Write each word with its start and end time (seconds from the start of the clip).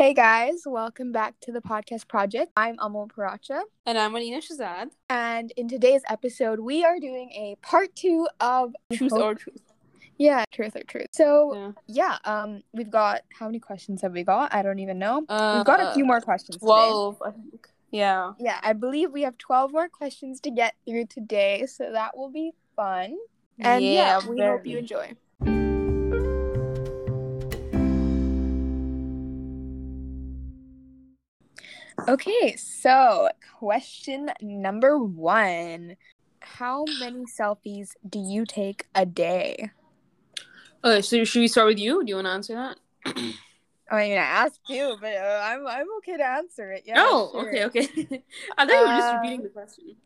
Hey 0.00 0.14
guys, 0.14 0.62
welcome 0.64 1.12
back 1.12 1.38
to 1.40 1.52
the 1.52 1.60
podcast 1.60 2.08
project. 2.08 2.52
I'm 2.56 2.76
Amal 2.78 3.06
Paracha. 3.06 3.60
And 3.84 3.98
I'm 3.98 4.14
Alina 4.14 4.38
Shazad. 4.38 4.86
And 5.10 5.52
in 5.58 5.68
today's 5.68 6.00
episode, 6.08 6.58
we 6.58 6.82
are 6.86 6.98
doing 6.98 7.30
a 7.32 7.58
part 7.60 7.94
two 7.94 8.26
of 8.40 8.74
Truth 8.94 9.12
or 9.12 9.34
Truth. 9.34 9.60
Yeah, 10.16 10.46
truth 10.52 10.74
or 10.74 10.84
truth. 10.84 11.08
So 11.12 11.52
yeah. 11.54 11.72
yeah, 11.86 12.18
um, 12.24 12.62
we've 12.72 12.90
got 12.90 13.24
how 13.38 13.44
many 13.44 13.58
questions 13.58 14.00
have 14.00 14.12
we 14.12 14.22
got? 14.22 14.54
I 14.54 14.62
don't 14.62 14.78
even 14.78 14.98
know. 14.98 15.26
Uh, 15.28 15.56
we've 15.58 15.66
got 15.66 15.80
a 15.80 15.92
few 15.92 16.06
more 16.06 16.22
questions. 16.22 16.56
Twelve, 16.56 17.18
today. 17.18 17.28
I 17.28 17.32
think. 17.32 17.68
Yeah. 17.90 18.32
Yeah, 18.38 18.58
I 18.62 18.72
believe 18.72 19.12
we 19.12 19.20
have 19.24 19.36
twelve 19.36 19.70
more 19.70 19.90
questions 19.90 20.40
to 20.40 20.50
get 20.50 20.76
through 20.88 21.08
today, 21.08 21.66
so 21.66 21.92
that 21.92 22.16
will 22.16 22.30
be 22.30 22.52
fun. 22.74 23.18
And 23.58 23.84
yeah, 23.84 24.18
yeah 24.18 24.26
we 24.26 24.38
very. 24.38 24.56
hope 24.56 24.66
you 24.66 24.78
enjoy. 24.78 25.14
Okay, 32.08 32.56
so 32.56 33.28
question 33.58 34.30
number 34.40 34.98
one 34.98 35.96
How 36.40 36.84
many 36.98 37.24
selfies 37.26 37.90
do 38.08 38.18
you 38.18 38.46
take 38.46 38.86
a 38.94 39.04
day? 39.04 39.70
Okay, 40.82 41.02
so 41.02 41.24
should 41.24 41.40
we 41.40 41.48
start 41.48 41.68
with 41.68 41.78
you? 41.78 42.02
Do 42.02 42.08
you 42.08 42.14
want 42.16 42.26
to 42.26 42.30
answer 42.30 42.54
that? 42.54 42.78
I 43.90 44.08
mean, 44.08 44.12
I 44.12 44.46
asked 44.46 44.60
you, 44.68 44.96
but 45.00 45.14
uh, 45.14 45.40
I'm 45.44 45.66
I'm 45.66 45.86
okay 45.98 46.16
to 46.16 46.26
answer 46.26 46.72
it. 46.72 46.84
Yeah. 46.86 46.94
Oh, 46.98 47.30
sure. 47.32 47.48
okay, 47.48 47.64
okay. 47.64 47.88
I 48.58 48.66
thought 48.66 48.76
you 48.76 48.86
were 48.86 48.94
just 48.94 49.12
repeating 49.12 49.42
the 49.42 49.48
question. 49.48 49.96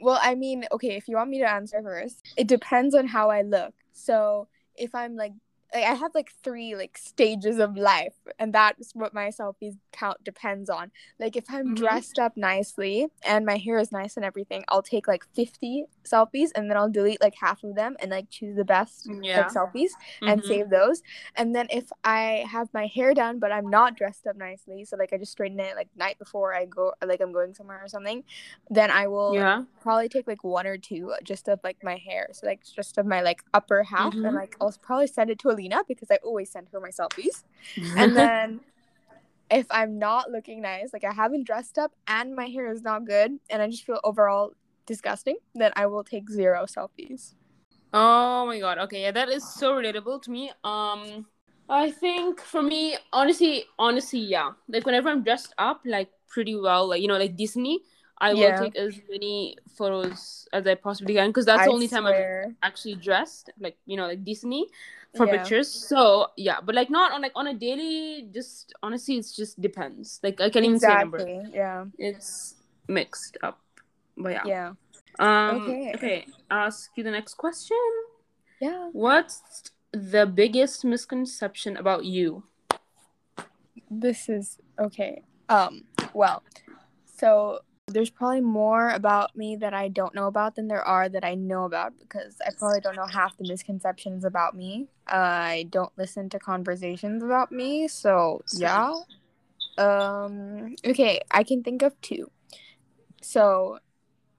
Well, 0.00 0.20
I 0.22 0.34
mean, 0.34 0.66
okay, 0.70 0.96
if 0.96 1.08
you 1.08 1.16
want 1.16 1.30
me 1.30 1.38
to 1.40 1.50
answer 1.50 1.80
first, 1.82 2.22
it 2.36 2.46
depends 2.46 2.94
on 2.94 3.06
how 3.06 3.30
I 3.30 3.42
look. 3.42 3.74
So 3.92 4.48
if 4.76 4.94
I'm 4.94 5.16
like 5.16 5.32
like 5.74 5.84
I 5.84 5.94
have 5.94 6.14
like 6.14 6.32
three 6.42 6.76
like 6.76 6.96
stages 6.96 7.58
of 7.58 7.76
life, 7.76 8.14
and 8.38 8.52
that's 8.52 8.94
what 8.94 9.12
my 9.12 9.28
selfies 9.28 9.76
count 9.92 10.22
depends 10.24 10.70
on. 10.70 10.90
Like 11.18 11.36
if 11.36 11.44
I'm 11.48 11.66
mm-hmm. 11.66 11.74
dressed 11.74 12.18
up 12.18 12.36
nicely 12.36 13.08
and 13.24 13.44
my 13.44 13.56
hair 13.56 13.78
is 13.78 13.92
nice 13.92 14.16
and 14.16 14.24
everything, 14.24 14.64
I'll 14.68 14.82
take 14.82 15.08
like 15.08 15.24
50 15.34 15.84
selfies 16.04 16.50
and 16.54 16.70
then 16.70 16.76
I'll 16.76 16.90
delete 16.90 17.20
like 17.20 17.34
half 17.40 17.64
of 17.64 17.74
them 17.74 17.96
and 18.00 18.10
like 18.10 18.30
choose 18.30 18.56
the 18.56 18.64
best 18.64 19.08
yeah. 19.22 19.38
like 19.38 19.50
selfies 19.50 19.90
mm-hmm. 19.90 20.28
and 20.28 20.44
save 20.44 20.70
those. 20.70 21.02
And 21.36 21.54
then 21.54 21.66
if 21.70 21.90
I 22.04 22.44
have 22.50 22.68
my 22.72 22.86
hair 22.86 23.14
done 23.14 23.38
but 23.38 23.52
I'm 23.52 23.68
not 23.68 23.96
dressed 23.96 24.26
up 24.26 24.36
nicely, 24.36 24.84
so 24.84 24.96
like 24.96 25.12
I 25.12 25.18
just 25.18 25.32
straighten 25.32 25.60
it 25.60 25.76
like 25.76 25.88
night 25.96 26.18
before 26.18 26.54
I 26.54 26.66
go 26.66 26.92
like 27.04 27.20
I'm 27.20 27.32
going 27.32 27.54
somewhere 27.54 27.80
or 27.82 27.88
something, 27.88 28.24
then 28.70 28.90
I 28.90 29.06
will 29.06 29.34
yeah. 29.34 29.62
probably 29.80 30.08
take 30.08 30.26
like 30.26 30.44
one 30.44 30.66
or 30.66 30.76
two 30.76 31.12
just 31.22 31.48
of 31.48 31.60
like 31.64 31.78
my 31.82 31.96
hair. 31.96 32.28
So 32.32 32.46
like 32.46 32.60
just 32.64 32.98
of 32.98 33.06
my 33.06 33.22
like 33.22 33.42
upper 33.52 33.82
half 33.82 34.14
mm-hmm. 34.14 34.24
and 34.26 34.36
like 34.36 34.56
I'll 34.60 34.74
probably 34.82 35.06
send 35.06 35.30
it 35.30 35.38
to 35.40 35.48
a 35.50 35.54
because 35.88 36.10
I 36.10 36.18
always 36.22 36.50
send 36.50 36.68
her 36.72 36.80
my 36.80 36.90
selfies. 36.90 37.44
and 37.96 38.16
then 38.16 38.60
if 39.50 39.66
I'm 39.70 39.98
not 39.98 40.30
looking 40.30 40.62
nice, 40.62 40.92
like 40.92 41.04
I 41.04 41.12
haven't 41.12 41.44
dressed 41.46 41.78
up 41.78 41.92
and 42.06 42.34
my 42.34 42.46
hair 42.46 42.70
is 42.70 42.82
not 42.82 43.06
good 43.06 43.38
and 43.50 43.62
I 43.62 43.68
just 43.68 43.84
feel 43.84 44.00
overall 44.04 44.52
disgusting, 44.86 45.36
then 45.54 45.72
I 45.76 45.86
will 45.86 46.04
take 46.04 46.30
zero 46.30 46.66
selfies. 46.66 47.34
Oh 47.92 48.46
my 48.46 48.58
god. 48.58 48.78
Okay, 48.78 49.02
yeah, 49.02 49.12
that 49.12 49.28
is 49.28 49.48
so 49.48 49.72
relatable 49.74 50.22
to 50.22 50.30
me. 50.30 50.50
Um 50.64 51.26
I 51.68 51.90
think 51.90 52.40
for 52.40 52.62
me, 52.62 52.96
honestly, 53.12 53.64
honestly, 53.78 54.20
yeah. 54.20 54.52
Like 54.68 54.84
whenever 54.86 55.08
I'm 55.08 55.22
dressed 55.22 55.54
up 55.58 55.82
like 55.84 56.10
pretty 56.28 56.56
well, 56.56 56.88
like 56.88 57.00
you 57.02 57.08
know, 57.08 57.16
like 57.18 57.36
Disney, 57.36 57.80
I 58.18 58.34
yeah. 58.34 58.34
will 58.34 58.52
take 58.52 58.76
as 58.76 59.00
many 59.08 59.56
photos 59.76 60.48
as 60.52 60.66
I 60.66 60.74
possibly 60.74 61.14
can 61.14 61.30
because 61.30 61.46
that's 61.46 61.64
I 61.64 61.64
the 61.64 61.70
only 61.70 61.88
swear. 61.88 61.88
time 61.88 62.06
I'm 62.06 62.26
actually 62.62 62.96
dressed, 62.96 63.50
like 63.60 63.78
you 63.86 63.96
know, 63.96 64.06
like 64.08 64.24
Disney 64.24 64.66
for 65.16 65.26
yeah. 65.26 65.36
pictures. 65.38 65.70
So 65.70 66.28
yeah, 66.36 66.60
but 66.64 66.74
like 66.74 66.90
not 66.90 67.12
on 67.12 67.22
like 67.22 67.32
on 67.34 67.46
a 67.46 67.54
daily. 67.54 68.28
Just 68.32 68.74
honestly, 68.82 69.16
it's 69.16 69.34
just 69.34 69.60
depends. 69.60 70.20
Like 70.22 70.40
I 70.40 70.50
can't 70.50 70.66
exactly. 70.66 70.68
even 70.68 70.80
say 70.80 71.34
number. 71.34 71.56
Yeah, 71.56 71.84
it's 71.98 72.56
mixed 72.88 73.38
up. 73.42 73.60
But 74.16 74.32
yeah. 74.32 74.42
Yeah. 74.46 74.72
Um. 75.18 75.62
Okay. 75.62 75.92
Okay. 75.94 76.26
Ask 76.50 76.90
you 76.96 77.04
the 77.04 77.10
next 77.10 77.34
question. 77.34 77.78
Yeah. 78.60 78.88
What's 78.92 79.70
the 79.92 80.26
biggest 80.26 80.84
misconception 80.84 81.76
about 81.76 82.04
you? 82.04 82.44
This 83.90 84.28
is 84.28 84.58
okay. 84.78 85.22
Um. 85.48 85.84
Well, 86.12 86.42
so 87.06 87.60
there's 87.86 88.10
probably 88.10 88.40
more 88.40 88.90
about 88.90 89.36
me 89.36 89.56
that 89.56 89.74
I 89.74 89.88
don't 89.88 90.14
know 90.14 90.26
about 90.26 90.56
than 90.56 90.68
there 90.68 90.82
are 90.82 91.08
that 91.08 91.24
I 91.24 91.34
know 91.34 91.64
about 91.64 91.92
because 91.98 92.36
I 92.44 92.50
probably 92.58 92.80
don't 92.80 92.96
know 92.96 93.06
half 93.06 93.36
the 93.36 93.46
misconceptions 93.46 94.24
about 94.24 94.56
me. 94.56 94.88
Uh, 95.06 95.16
I 95.16 95.66
don't 95.70 95.92
listen 95.96 96.28
to 96.30 96.38
conversations 96.38 97.22
about 97.22 97.52
me, 97.52 97.88
so 97.88 98.42
yeah. 98.54 98.94
Um 99.76 100.76
okay, 100.84 101.20
I 101.30 101.42
can 101.42 101.62
think 101.62 101.82
of 101.82 102.00
two. 102.00 102.30
So, 103.20 103.78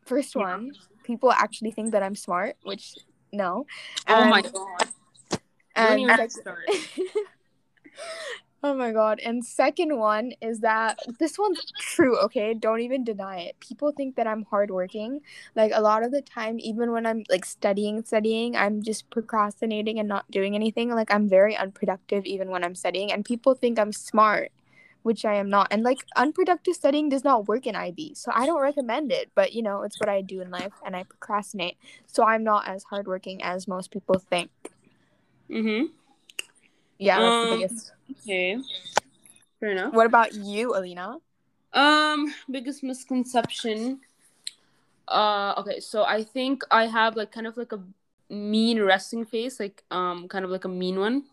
first 0.06 0.36
one, 0.36 0.72
people 1.04 1.32
actually 1.32 1.72
think 1.72 1.92
that 1.92 2.04
I'm 2.04 2.16
smart, 2.16 2.56
which 2.64 2.96
no. 3.32 3.66
And, 4.08 4.26
oh 4.26 4.30
my 4.30 4.42
god. 4.42 4.90
And, 5.76 6.10
and 6.10 6.32
Oh 8.68 8.74
my 8.74 8.92
god. 8.92 9.20
And 9.24 9.46
second 9.46 9.96
one 9.96 10.32
is 10.42 10.62
that 10.62 10.98
this 11.20 11.38
one's 11.38 11.72
true, 11.78 12.18
okay? 12.22 12.56
Don't 12.56 12.80
even 12.80 13.04
deny 13.04 13.42
it. 13.42 13.60
People 13.60 13.92
think 13.92 14.16
that 14.16 14.26
I'm 14.26 14.42
hardworking. 14.50 15.22
Like 15.56 15.72
a 15.76 15.82
lot 15.82 16.02
of 16.02 16.10
the 16.12 16.24
time, 16.24 16.58
even 16.60 16.92
when 16.92 17.06
I'm 17.06 17.24
like 17.30 17.46
studying, 17.46 18.04
studying, 18.04 18.56
I'm 18.56 18.82
just 18.82 19.08
procrastinating 19.12 20.00
and 20.00 20.08
not 20.08 20.32
doing 20.32 20.56
anything. 20.56 20.90
Like 20.90 21.14
I'm 21.14 21.30
very 21.30 21.56
unproductive 21.56 22.26
even 22.26 22.50
when 22.50 22.64
I'm 22.64 22.74
studying. 22.74 23.12
And 23.12 23.24
people 23.24 23.54
think 23.54 23.78
I'm 23.78 23.94
smart, 23.94 24.52
which 25.04 25.26
I 25.26 25.36
am 25.36 25.48
not. 25.48 25.68
And 25.70 25.84
like 25.84 26.00
unproductive 26.16 26.74
studying 26.74 27.08
does 27.08 27.24
not 27.24 27.48
work 27.48 27.68
in 27.68 27.76
IB. 27.76 28.16
So 28.16 28.32
I 28.34 28.48
don't 28.48 28.64
recommend 28.64 29.12
it. 29.12 29.30
But 29.36 29.54
you 29.54 29.62
know, 29.62 29.84
it's 29.84 30.00
what 30.00 30.10
I 30.10 30.22
do 30.22 30.42
in 30.42 30.50
life 30.50 30.74
and 30.84 30.96
I 30.96 31.04
procrastinate. 31.04 31.78
So 32.08 32.26
I'm 32.26 32.44
not 32.44 32.68
as 32.68 32.86
hardworking 32.86 33.44
as 33.44 33.68
most 33.68 33.92
people 33.92 34.18
think. 34.18 34.50
Mm-hmm. 35.52 35.94
Yeah, 36.98 37.20
that's 37.20 37.44
um, 37.44 37.50
the 37.52 37.56
biggest. 37.58 37.92
Okay. 38.12 38.58
Fair 39.60 39.70
enough. 39.70 39.94
What 39.94 40.06
about 40.06 40.34
you, 40.34 40.76
Alina? 40.76 41.18
Um, 41.74 42.34
biggest 42.50 42.84
misconception. 42.84 44.00
Uh, 45.08 45.54
okay, 45.58 45.80
so 45.80 46.04
I 46.04 46.24
think 46.24 46.64
I 46.72 46.88
have 46.88 47.16
like 47.16 47.32
kind 47.32 47.48
of 47.48 47.58
like 47.58 47.72
a 47.72 47.80
mean 48.30 48.82
resting 48.82 49.26
face, 49.26 49.60
like 49.60 49.84
um, 49.92 50.28
kind 50.28 50.46
of 50.46 50.52
like 50.52 50.66
a 50.66 50.70
mean 50.70 51.00
one, 51.00 51.24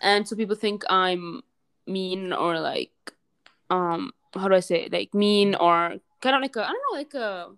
and 0.00 0.26
so 0.26 0.36
people 0.36 0.56
think 0.56 0.84
I'm 0.90 1.42
mean 1.86 2.32
or 2.32 2.60
like 2.60 2.92
um, 3.70 4.12
how 4.34 4.48
do 4.48 4.54
I 4.54 4.60
say 4.60 4.84
it? 4.84 4.92
like 4.92 5.14
mean 5.14 5.54
or 5.54 5.96
kind 6.20 6.36
of 6.36 6.42
like 6.42 6.56
a 6.56 6.64
I 6.64 6.72
don't 6.72 6.82
know 6.92 6.98
like 6.98 7.14
a. 7.14 7.48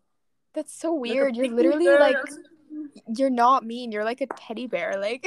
That's 0.52 0.72
so 0.72 0.94
weird. 0.94 1.34
Like 1.34 1.46
you're 1.46 1.54
literally 1.54 1.86
like 1.86 2.16
you're 3.16 3.30
not 3.30 3.66
mean. 3.66 3.90
You're 3.90 4.04
like 4.04 4.20
a 4.20 4.26
teddy 4.26 4.66
bear. 4.66 5.00
Like. 5.00 5.24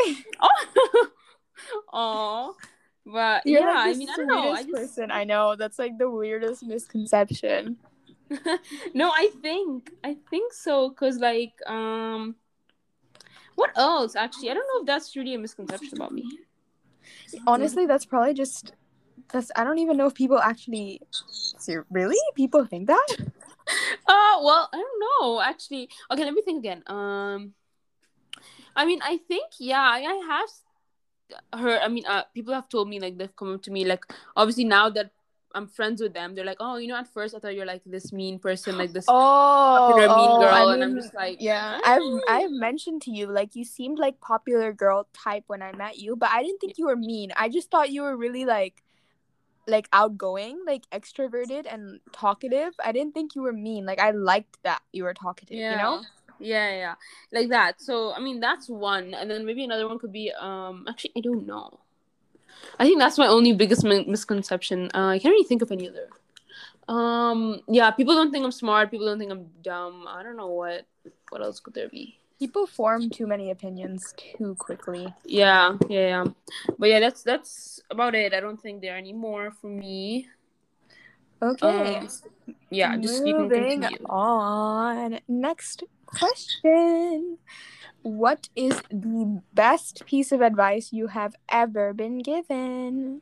oh. 1.93 2.55
Oh, 3.07 3.13
but 3.13 3.45
You're 3.45 3.61
yeah, 3.61 3.67
like 3.67 3.95
I 3.95 3.97
mean, 3.97 4.09
I 4.09 4.15
don't 4.15 4.27
know. 4.27 4.51
I 4.51 4.63
just... 4.63 4.73
person 4.73 5.11
I 5.11 5.23
know. 5.23 5.55
That's 5.55 5.79
like 5.79 5.97
the 5.97 6.09
weirdest 6.09 6.63
misconception. 6.63 7.77
no, 8.93 9.09
I 9.11 9.31
think 9.41 9.91
I 10.03 10.17
think 10.29 10.53
so. 10.53 10.89
Cause 10.91 11.17
like, 11.17 11.53
um, 11.67 12.35
what 13.55 13.71
else? 13.75 14.15
Actually, 14.15 14.51
I 14.51 14.53
don't 14.53 14.67
know 14.73 14.81
if 14.81 14.87
that's 14.87 15.15
really 15.15 15.33
a 15.33 15.39
misconception 15.39 15.95
about 15.95 16.11
me. 16.11 16.39
Honestly, 17.45 17.85
that's 17.85 18.05
probably 18.05 18.33
just 18.33 18.73
that's. 19.31 19.51
I 19.55 19.63
don't 19.63 19.79
even 19.79 19.97
know 19.97 20.07
if 20.07 20.13
people 20.13 20.39
actually. 20.39 21.01
Really, 21.89 22.17
people 22.35 22.65
think 22.65 22.87
that. 22.87 23.07
Uh, 24.09 24.39
well, 24.41 24.69
I 24.71 24.77
don't 24.77 25.03
know. 25.21 25.41
Actually, 25.41 25.89
okay. 26.09 26.23
Let 26.23 26.33
me 26.33 26.41
think 26.41 26.59
again. 26.59 26.83
Um, 26.87 27.53
I 28.77 28.85
mean, 28.85 29.01
I 29.03 29.17
think 29.27 29.51
yeah, 29.59 29.81
I 29.81 29.99
have 30.29 30.47
her 31.53 31.79
i 31.79 31.87
mean 31.87 32.05
uh, 32.07 32.23
people 32.33 32.53
have 32.53 32.69
told 32.69 32.87
me 32.87 32.99
like 32.99 33.17
they've 33.17 33.35
come 33.35 33.53
up 33.53 33.61
to 33.61 33.71
me 33.71 33.85
like 33.85 34.03
obviously 34.35 34.63
now 34.63 34.89
that 34.89 35.11
i'm 35.55 35.67
friends 35.67 36.01
with 36.01 36.13
them 36.13 36.35
they're 36.35 36.45
like 36.45 36.57
oh 36.59 36.77
you 36.77 36.87
know 36.87 36.95
at 36.95 37.07
first 37.07 37.33
i 37.33 37.39
thought 37.39 37.55
you're 37.55 37.65
like 37.65 37.81
this 37.85 38.13
mean 38.13 38.37
person 38.37 38.77
like 38.77 38.91
this 38.91 39.05
oh, 39.07 39.87
popular 39.89 40.07
mean 40.15 40.29
oh, 40.29 40.39
girl 40.39 40.53
I 40.53 40.65
mean, 40.65 40.73
and 40.75 40.83
i'm 40.83 40.95
just 40.95 41.13
like 41.13 41.37
yeah. 41.39 41.79
I've 41.83 42.01
i've 42.29 42.51
mentioned 42.51 43.01
to 43.03 43.11
you 43.11 43.27
like 43.27 43.55
you 43.55 43.63
seemed 43.63 43.97
like 43.97 44.19
popular 44.19 44.73
girl 44.73 45.07
type 45.13 45.45
when 45.47 45.61
i 45.61 45.71
met 45.71 45.97
you 45.97 46.15
but 46.15 46.29
i 46.31 46.43
didn't 46.43 46.59
think 46.59 46.77
you 46.77 46.85
were 46.85 46.95
mean. 46.95 47.31
I 47.35 47.49
just 47.49 47.71
thought 47.71 47.89
you 47.89 48.03
were 48.03 48.15
really 48.15 48.45
like 48.45 48.83
like 49.67 49.89
outgoing 49.91 50.63
like 50.65 50.83
extroverted 50.91 51.65
and 51.69 51.99
talkative. 52.13 52.73
I 52.83 52.93
didn't 52.93 53.13
think 53.13 53.35
you 53.35 53.41
were 53.41 53.53
mean. 53.53 53.85
Like 53.85 53.99
i 53.99 54.11
liked 54.11 54.57
that 54.63 54.81
you 54.93 55.03
were 55.03 55.13
talkative 55.13 55.57
yeah. 55.57 55.71
you 55.71 55.77
know 55.77 56.01
yeah 56.39 56.71
yeah 56.71 56.95
like 57.31 57.49
that 57.49 57.81
so 57.81 58.13
i 58.13 58.19
mean 58.19 58.39
that's 58.39 58.69
one 58.69 59.13
and 59.13 59.29
then 59.29 59.45
maybe 59.45 59.63
another 59.63 59.87
one 59.87 59.99
could 59.99 60.11
be 60.11 60.31
um 60.39 60.85
actually 60.87 61.11
i 61.17 61.21
don't 61.21 61.45
know 61.45 61.79
i 62.79 62.85
think 62.85 62.99
that's 62.99 63.17
my 63.17 63.27
only 63.27 63.53
biggest 63.53 63.83
misconception 63.83 64.89
uh, 64.93 65.07
i 65.07 65.19
can't 65.19 65.31
really 65.31 65.47
think 65.47 65.61
of 65.61 65.71
any 65.71 65.89
other 65.89 66.09
um 66.87 67.59
yeah 67.67 67.91
people 67.91 68.13
don't 68.13 68.31
think 68.31 68.45
i'm 68.45 68.51
smart 68.51 68.89
people 68.89 69.05
don't 69.05 69.19
think 69.19 69.31
i'm 69.31 69.47
dumb 69.61 70.05
i 70.07 70.23
don't 70.23 70.37
know 70.37 70.47
what 70.47 70.85
what 71.29 71.41
else 71.41 71.59
could 71.59 71.73
there 71.73 71.89
be 71.89 72.19
People 72.39 72.67
form 72.67 73.09
too 73.09 73.25
many 73.25 73.49
opinions 73.49 74.13
too 74.15 74.55
quickly. 74.59 75.11
Yeah, 75.25 75.75
yeah, 75.89 76.07
yeah. 76.07 76.25
But 76.77 76.89
yeah, 76.89 76.99
that's 76.99 77.23
that's 77.23 77.81
about 77.89 78.13
it. 78.13 78.31
I 78.31 78.39
don't 78.39 78.61
think 78.61 78.81
there 78.81 78.93
are 78.93 78.97
any 78.97 79.13
more 79.13 79.49
for 79.49 79.65
me. 79.65 80.27
Okay. 81.41 81.97
Um, 81.97 82.07
yeah, 82.69 82.95
just 82.97 83.23
Moving 83.23 83.87
on. 84.07 85.19
Next 85.27 85.83
question. 86.07 87.37
What 88.01 88.49
is 88.55 88.81
the 88.89 89.41
best 89.53 90.05
piece 90.05 90.31
of 90.31 90.41
advice 90.41 90.91
you 90.91 91.07
have 91.07 91.35
ever 91.49 91.93
been 91.93 92.19
given? 92.19 93.21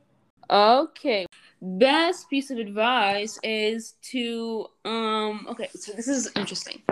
Okay. 0.50 1.26
Best 1.62 2.30
piece 2.30 2.52
of 2.52 2.60
advice 2.60 3.40
is 3.44 3.96
to 4.12 4.68
um 4.86 5.48
okay, 5.50 5.70
so 5.74 5.92
this 5.94 6.08
is 6.08 6.32
interesting. 6.36 6.84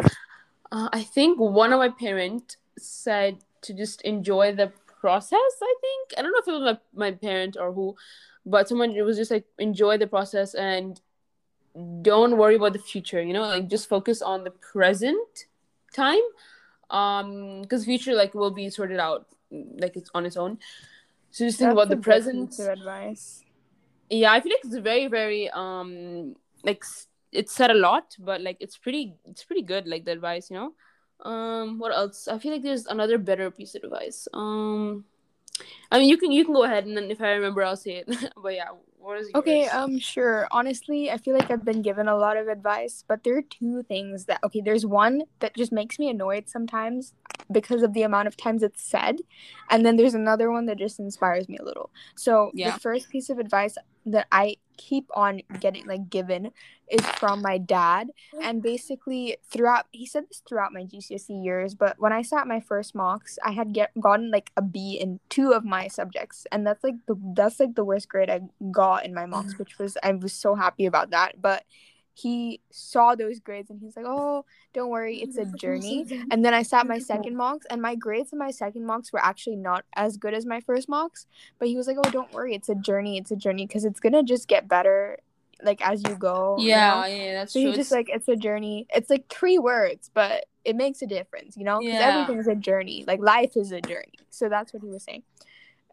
Uh, 0.71 0.89
I 0.91 1.03
think 1.03 1.39
one 1.39 1.71
of 1.71 1.79
my 1.79 1.89
parents 1.89 2.57
said 2.79 3.37
to 3.61 3.73
just 3.73 4.01
enjoy 4.01 4.55
the 4.55 4.71
process, 4.99 5.53
I 5.61 5.75
think. 5.81 6.13
I 6.17 6.21
don't 6.23 6.31
know 6.31 6.39
if 6.39 6.47
it 6.47 6.59
was 6.59 6.77
my, 6.95 7.09
my 7.09 7.11
parent 7.11 7.57
or 7.59 7.71
who, 7.71 7.95
but 8.45 8.67
someone 8.67 8.91
it 8.95 9.03
was 9.03 9.17
just 9.17 9.29
like 9.29 9.45
enjoy 9.59 9.97
the 9.97 10.07
process 10.07 10.55
and 10.55 10.99
don't 12.01 12.37
worry 12.37 12.55
about 12.55 12.73
the 12.73 12.79
future, 12.79 13.21
you 13.21 13.33
know, 13.33 13.41
like 13.41 13.67
just 13.67 13.89
focus 13.89 14.21
on 14.21 14.43
the 14.43 14.51
present 14.51 15.45
time. 15.93 16.21
Um 16.89 17.61
because 17.61 17.85
future 17.85 18.13
like 18.13 18.33
will 18.33 18.51
be 18.51 18.69
sorted 18.69 18.99
out 18.99 19.27
like 19.51 19.95
it's 19.95 20.09
on 20.13 20.25
its 20.25 20.37
own. 20.37 20.59
So 21.31 21.45
just 21.45 21.59
think 21.59 21.69
That's 21.69 21.73
about 21.73 21.89
the 21.89 21.97
present 21.97 22.59
advice. 22.59 23.43
yeah 24.09 24.31
i 24.31 24.39
feel 24.41 24.51
like 24.51 24.63
it's 24.65 24.77
very 24.77 25.07
very 25.07 25.49
um 25.51 26.35
like 26.63 26.83
it's 27.31 27.51
said 27.53 27.71
a 27.71 27.73
lot 27.73 28.15
but 28.19 28.41
like 28.41 28.57
it's 28.59 28.77
pretty 28.77 29.15
it's 29.25 29.43
pretty 29.43 29.61
good 29.61 29.87
like 29.87 30.05
the 30.05 30.11
advice 30.11 30.51
you 30.51 30.57
know 30.57 30.73
um 31.29 31.79
what 31.79 31.91
else 31.91 32.27
i 32.27 32.37
feel 32.37 32.51
like 32.51 32.63
there's 32.63 32.85
another 32.87 33.17
better 33.17 33.49
piece 33.49 33.75
of 33.75 33.83
advice 33.83 34.27
um 34.33 35.05
i 35.91 35.99
mean 35.99 36.09
you 36.09 36.17
can 36.17 36.31
you 36.31 36.45
can 36.45 36.53
go 36.53 36.63
ahead 36.63 36.85
and 36.85 36.97
then 36.97 37.09
if 37.11 37.21
i 37.21 37.31
remember 37.31 37.63
i'll 37.63 37.75
say 37.75 37.97
it 38.05 38.33
but 38.43 38.53
yeah 38.53 38.69
what 39.03 39.19
is 39.19 39.29
yours? 39.29 39.33
Okay, 39.35 39.67
um 39.67 39.99
sure. 39.99 40.47
Honestly, 40.51 41.11
I 41.11 41.17
feel 41.17 41.33
like 41.33 41.49
I've 41.51 41.65
been 41.65 41.81
given 41.81 42.07
a 42.07 42.17
lot 42.17 42.37
of 42.37 42.47
advice, 42.47 43.03
but 43.07 43.23
there 43.23 43.37
are 43.37 43.41
two 43.41 43.83
things 43.83 44.25
that 44.25 44.39
okay, 44.43 44.61
there's 44.63 44.85
one 44.85 45.23
that 45.39 45.55
just 45.55 45.71
makes 45.71 45.99
me 45.99 46.09
annoyed 46.09 46.49
sometimes 46.49 47.13
because 47.51 47.83
of 47.83 47.93
the 47.93 48.03
amount 48.03 48.27
of 48.27 48.37
times 48.37 48.63
it's 48.63 48.81
said, 48.83 49.17
and 49.69 49.85
then 49.85 49.97
there's 49.97 50.13
another 50.13 50.51
one 50.51 50.65
that 50.67 50.77
just 50.77 50.99
inspires 50.99 51.49
me 51.49 51.57
a 51.57 51.63
little. 51.63 51.91
So, 52.15 52.51
Yeah. 52.53 52.73
the 52.73 52.79
first 52.79 53.09
piece 53.09 53.29
of 53.29 53.37
advice 53.39 53.75
that 54.05 54.27
I 54.31 54.57
keep 54.77 55.07
on 55.15 55.41
getting 55.59 55.85
like 55.85 56.09
given 56.09 56.51
is 56.89 57.05
from 57.05 57.41
my 57.41 57.57
dad. 57.57 58.09
And 58.41 58.61
basically 58.61 59.37
throughout 59.49 59.85
he 59.91 60.05
said 60.05 60.25
this 60.29 60.41
throughout 60.47 60.73
my 60.73 60.81
GCSE 60.81 61.43
years 61.43 61.75
but 61.75 61.95
when 61.99 62.11
I 62.11 62.21
sat 62.21 62.47
my 62.47 62.59
first 62.59 62.95
mocks 62.95 63.37
I 63.43 63.51
had 63.51 63.73
get 63.73 63.91
gotten 63.99 64.31
like 64.31 64.51
a 64.57 64.61
B 64.61 64.97
in 64.99 65.19
two 65.29 65.51
of 65.51 65.63
my 65.63 65.87
subjects. 65.87 66.45
And 66.51 66.65
that's 66.65 66.83
like 66.83 66.95
the 67.07 67.15
that's 67.35 67.59
like 67.59 67.75
the 67.75 67.85
worst 67.85 68.09
grade 68.09 68.29
I 68.29 68.41
got 68.71 69.05
in 69.05 69.13
my 69.13 69.25
mocks 69.25 69.53
mm. 69.53 69.59
which 69.59 69.77
was 69.77 69.97
I 70.03 70.13
was 70.13 70.33
so 70.33 70.55
happy 70.55 70.85
about 70.85 71.11
that. 71.11 71.41
But 71.41 71.63
he 72.13 72.61
saw 72.71 73.15
those 73.15 73.39
grades 73.39 73.69
and 73.69 73.79
he's 73.79 73.95
like 73.95 74.05
oh 74.07 74.45
don't 74.73 74.89
worry 74.89 75.17
it's 75.17 75.37
a 75.37 75.45
journey 75.45 76.05
and 76.31 76.45
then 76.45 76.53
I 76.53 76.61
sat 76.63 76.85
my 76.87 76.99
second 76.99 77.35
mocks 77.35 77.65
and 77.69 77.81
my 77.81 77.95
grades 77.95 78.31
in 78.31 78.39
my 78.39 78.51
second 78.51 78.85
mocks 78.85 79.11
were 79.11 79.23
actually 79.23 79.55
not 79.55 79.85
as 79.95 80.17
good 80.17 80.33
as 80.33 80.45
my 80.45 80.59
first 80.59 80.87
mocks 80.87 81.25
but 81.59 81.67
he 81.67 81.75
was 81.75 81.87
like 81.87 81.97
oh 81.97 82.09
don't 82.11 82.31
worry 82.31 82.53
it's 82.53 82.69
a 82.69 82.75
journey 82.75 83.17
it's 83.17 83.31
a 83.31 83.35
journey 83.35 83.65
because 83.65 83.83
it's 83.85 83.99
gonna 83.99 84.23
just 84.23 84.47
get 84.47 84.67
better 84.67 85.17
like 85.63 85.81
as 85.87 86.03
you 86.03 86.15
go 86.15 86.57
you 86.57 86.67
yeah 86.67 87.07
know? 87.07 87.15
yeah 87.15 87.33
that's 87.33 87.53
So 87.53 87.59
true 87.59 87.71
he 87.71 87.77
just 87.77 87.91
like 87.91 88.09
it's 88.09 88.27
a 88.27 88.35
journey. 88.35 88.85
It's 88.93 89.09
like 89.09 89.27
three 89.29 89.57
words, 89.59 90.09
but 90.13 90.45
it 90.65 90.75
makes 90.75 91.01
a 91.01 91.07
difference, 91.07 91.55
you 91.55 91.63
know? 91.63 91.79
Because 91.79 91.99
Yeah. 91.99 92.07
everything's 92.09 92.47
a 92.47 92.55
journey. 92.55 93.03
Like 93.07 93.19
life 93.21 93.55
is 93.55 93.71
a 93.71 93.79
journey. 93.81 94.19
So 94.29 94.49
that's 94.49 94.73
what 94.73 94.81
he 94.83 94.89
was 94.89 95.03
saying. 95.03 95.23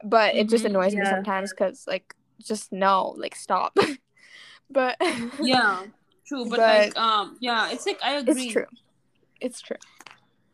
But 0.03 0.35
it 0.35 0.49
just 0.49 0.65
Mhm, 0.65 0.71
annoys 0.71 0.95
me 0.97 1.05
sometimes 1.05 1.51
because 1.51 1.87
like 1.87 2.15
just 2.43 2.73
no, 2.73 3.15
like 3.17 3.35
stop. 3.37 3.77
but 4.71 4.97
yeah 5.43 5.83
true 6.31 6.47
but, 6.47 6.63
But 6.63 6.71
like 6.75 6.97
um 6.97 7.37
yeah 7.43 7.75
it's 7.75 7.85
like 7.85 7.99
i 8.03 8.15
agree 8.23 8.47
it's 8.47 8.53
true. 8.55 8.71
It's 9.41 9.61
true. 9.61 9.83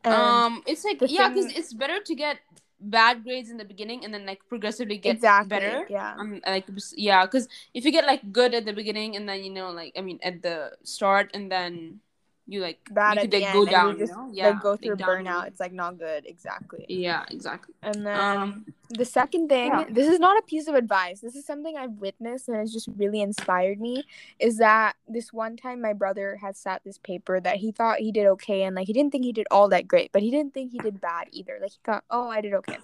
And 0.06 0.14
um 0.14 0.52
it's 0.64 0.84
like 0.88 1.02
yeah 1.04 1.28
because 1.28 1.52
thing- 1.52 1.58
it's 1.58 1.74
better 1.74 2.00
to 2.00 2.14
get 2.14 2.38
bad 2.78 3.24
grades 3.24 3.50
in 3.50 3.56
the 3.56 3.64
beginning 3.64 4.04
and 4.04 4.12
then 4.14 4.24
like 4.26 4.40
progressively 4.48 4.96
get 4.96 5.16
exactly. 5.16 5.48
better 5.48 5.86
Yeah. 5.90 6.14
um 6.14 6.40
like 6.46 6.64
yeah 6.94 7.24
because 7.26 7.48
if 7.74 7.84
you 7.84 7.90
get 7.90 8.06
like 8.06 8.32
good 8.32 8.54
at 8.54 8.64
the 8.64 8.72
beginning 8.72 9.16
and 9.16 9.28
then 9.28 9.42
you 9.42 9.50
know 9.50 9.70
like 9.70 9.92
i 9.96 10.00
mean 10.00 10.20
at 10.22 10.42
the 10.42 10.72
start 10.84 11.30
and 11.34 11.50
then 11.50 12.00
you 12.48 12.60
like 12.60 12.78
Bad 12.92 13.16
you 13.16 13.22
could 13.28 13.32
like 13.40 13.52
go 13.52 13.62
and 13.62 13.70
down 13.70 13.92
you 13.94 13.98
just 13.98 14.12
you 14.12 14.18
know 14.18 14.30
yeah 14.32 14.48
like 14.50 14.62
go 14.62 14.76
through 14.76 14.96
downward. 14.96 15.24
burnout. 15.26 15.46
It's 15.48 15.58
like 15.60 15.72
not 15.72 15.98
good. 15.98 16.24
Exactly. 16.26 16.84
yeah 16.88 17.24
exactly 17.30 17.74
And 17.82 18.06
then 18.06 18.20
um 18.20 18.66
the 18.88 19.04
second 19.04 19.48
thing, 19.48 19.72
Yeah. 19.72 19.84
this 19.90 20.06
is 20.06 20.20
not 20.20 20.38
a 20.38 20.42
piece 20.42 20.68
of 20.68 20.76
advice. 20.76 21.18
This 21.18 21.34
is 21.34 21.44
something 21.44 21.76
I've 21.76 21.94
witnessed 21.94 22.48
and 22.48 22.56
it's 22.58 22.72
just 22.72 22.88
really 22.96 23.20
inspired 23.20 23.80
me. 23.80 24.04
Is 24.38 24.58
that 24.58 24.94
this 25.08 25.32
one 25.32 25.56
time 25.56 25.80
my 25.82 25.92
brother 25.92 26.36
had 26.40 26.56
sat 26.56 26.82
this 26.84 26.96
paper 26.98 27.40
that 27.40 27.56
he 27.56 27.72
thought 27.72 27.98
he 27.98 28.12
did 28.12 28.26
okay 28.26 28.62
and 28.62 28.76
like 28.76 28.86
he 28.86 28.92
didn't 28.92 29.10
think 29.10 29.24
he 29.24 29.32
did 29.32 29.48
all 29.50 29.68
that 29.70 29.88
great, 29.88 30.12
but 30.12 30.22
he 30.22 30.30
didn't 30.30 30.54
think 30.54 30.70
he 30.70 30.78
did 30.78 31.00
bad 31.00 31.26
either. 31.32 31.58
Like 31.60 31.72
he 31.72 31.78
thought, 31.84 32.04
oh, 32.12 32.28
I 32.28 32.40
did 32.40 32.54
okay. 32.54 32.78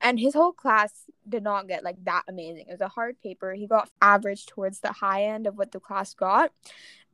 And 0.00 0.18
his 0.18 0.34
whole 0.34 0.50
class 0.52 1.04
did 1.28 1.44
not 1.44 1.68
get 1.68 1.84
like 1.84 2.04
that 2.04 2.24
amazing. 2.26 2.66
It 2.66 2.72
was 2.72 2.80
a 2.80 2.88
hard 2.88 3.20
paper. 3.22 3.54
He 3.54 3.68
got 3.68 3.88
average 4.02 4.46
towards 4.46 4.80
the 4.80 4.90
high 4.90 5.22
end 5.22 5.46
of 5.46 5.56
what 5.56 5.70
the 5.70 5.78
class 5.78 6.14
got. 6.14 6.50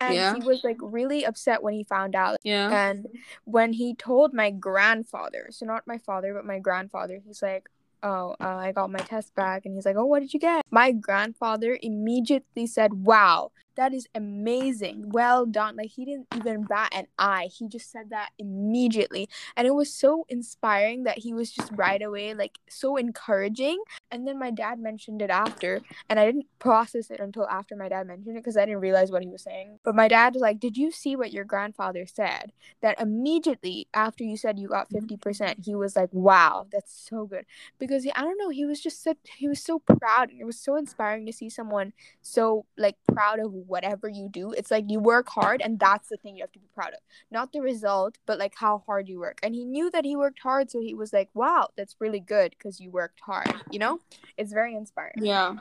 And 0.00 0.14
Yeah. 0.14 0.34
he 0.34 0.40
was 0.40 0.64
like 0.64 0.78
really 0.80 1.24
upset 1.24 1.62
when 1.62 1.74
he 1.74 1.84
found 1.84 2.14
out. 2.14 2.36
yeah 2.42 2.70
And 2.72 3.06
when 3.44 3.72
he 3.74 3.94
told 3.94 4.32
my 4.32 4.50
grandfather, 4.50 5.48
so 5.50 5.66
not 5.66 5.86
my 5.86 5.98
father, 5.98 6.32
but 6.34 6.44
my 6.44 6.58
grandfather, 6.58 7.20
he's 7.24 7.42
like, 7.42 7.68
Oh, 8.02 8.34
uh, 8.40 8.46
I 8.56 8.72
got 8.72 8.90
my 8.90 9.00
test 9.00 9.34
back. 9.34 9.66
And 9.66 9.74
he's 9.74 9.84
like, 9.84 9.96
Oh, 9.96 10.06
what 10.06 10.20
did 10.20 10.32
you 10.32 10.40
get? 10.40 10.62
My 10.70 10.90
grandfather 10.90 11.78
immediately 11.82 12.66
said, 12.66 12.94
Wow, 12.94 13.52
that 13.76 13.94
is 13.94 14.06
amazing. 14.14 15.10
Well 15.10 15.46
done. 15.46 15.76
Like, 15.76 15.90
he 15.90 16.04
didn't 16.04 16.28
even 16.36 16.64
bat 16.64 16.92
an 16.94 17.06
eye. 17.18 17.48
He 17.52 17.68
just 17.68 17.90
said 17.90 18.10
that 18.10 18.30
immediately. 18.38 19.28
And 19.56 19.66
it 19.66 19.74
was 19.74 19.92
so 19.92 20.26
inspiring 20.28 21.04
that 21.04 21.18
he 21.18 21.32
was 21.32 21.50
just 21.50 21.70
right 21.72 22.02
away, 22.02 22.34
like, 22.34 22.58
so 22.68 22.96
encouraging. 22.96 23.82
And 24.10 24.26
then 24.26 24.38
my 24.38 24.50
dad 24.50 24.78
mentioned 24.78 25.22
it 25.22 25.30
after. 25.30 25.80
And 26.08 26.18
I 26.18 26.26
didn't 26.26 26.46
process 26.58 27.10
it 27.10 27.20
until 27.20 27.46
after 27.48 27.76
my 27.76 27.88
dad 27.88 28.06
mentioned 28.06 28.36
it 28.36 28.40
because 28.40 28.56
I 28.56 28.64
didn't 28.66 28.80
realize 28.80 29.10
what 29.10 29.22
he 29.22 29.28
was 29.28 29.42
saying. 29.42 29.78
But 29.84 29.94
my 29.94 30.08
dad 30.08 30.34
was 30.34 30.42
like, 30.42 30.60
Did 30.60 30.76
you 30.76 30.90
see 30.90 31.16
what 31.16 31.32
your 31.32 31.44
grandfather 31.44 32.06
said? 32.06 32.52
That 32.82 33.00
immediately 33.00 33.88
after 33.94 34.24
you 34.24 34.36
said 34.36 34.58
you 34.58 34.68
got 34.68 34.90
mm-hmm. 34.90 35.06
50%, 35.06 35.64
he 35.64 35.74
was 35.74 35.96
like, 35.96 36.10
Wow, 36.12 36.66
that's 36.70 37.08
so 37.08 37.26
good. 37.26 37.44
Because 37.78 38.06
I 38.14 38.20
don't 38.22 38.38
know, 38.38 38.50
he 38.50 38.64
was 38.64 38.80
just 38.80 39.02
such, 39.02 39.18
he 39.36 39.48
was 39.48 39.62
so 39.62 39.78
proud. 39.78 40.30
And 40.30 40.40
it 40.40 40.44
was 40.44 40.60
so 40.60 40.76
inspiring 40.76 41.26
to 41.26 41.32
see 41.32 41.48
someone 41.48 41.92
so 42.22 42.66
like 42.76 42.96
proud 43.12 43.40
of 43.40 43.52
whatever 43.62 44.08
you 44.08 44.28
do. 44.28 44.52
It's 44.52 44.70
like 44.70 44.84
you 44.88 45.00
work 45.00 45.28
hard 45.28 45.60
and 45.60 45.78
that's 45.78 46.08
the 46.08 46.16
thing 46.16 46.36
you 46.36 46.42
have 46.42 46.52
to 46.52 46.58
be 46.58 46.68
proud 46.74 46.94
of. 46.94 47.00
Not 47.30 47.52
the 47.52 47.60
result, 47.60 48.18
but 48.26 48.38
like 48.38 48.54
how 48.56 48.82
hard 48.86 49.08
you 49.08 49.20
work. 49.20 49.38
And 49.42 49.54
he 49.54 49.64
knew 49.64 49.90
that 49.90 50.04
he 50.04 50.16
worked 50.16 50.40
hard. 50.40 50.70
So 50.70 50.80
he 50.80 50.94
was 50.94 51.12
like, 51.12 51.28
Wow, 51.34 51.68
that's 51.76 51.96
really 51.98 52.20
good 52.20 52.54
because 52.56 52.80
you 52.80 52.90
worked 52.90 53.20
hard. 53.20 53.52
You 53.70 53.78
know? 53.78 54.00
It's 54.36 54.52
very 54.52 54.74
inspiring. 54.74 55.14
yeah 55.22 55.56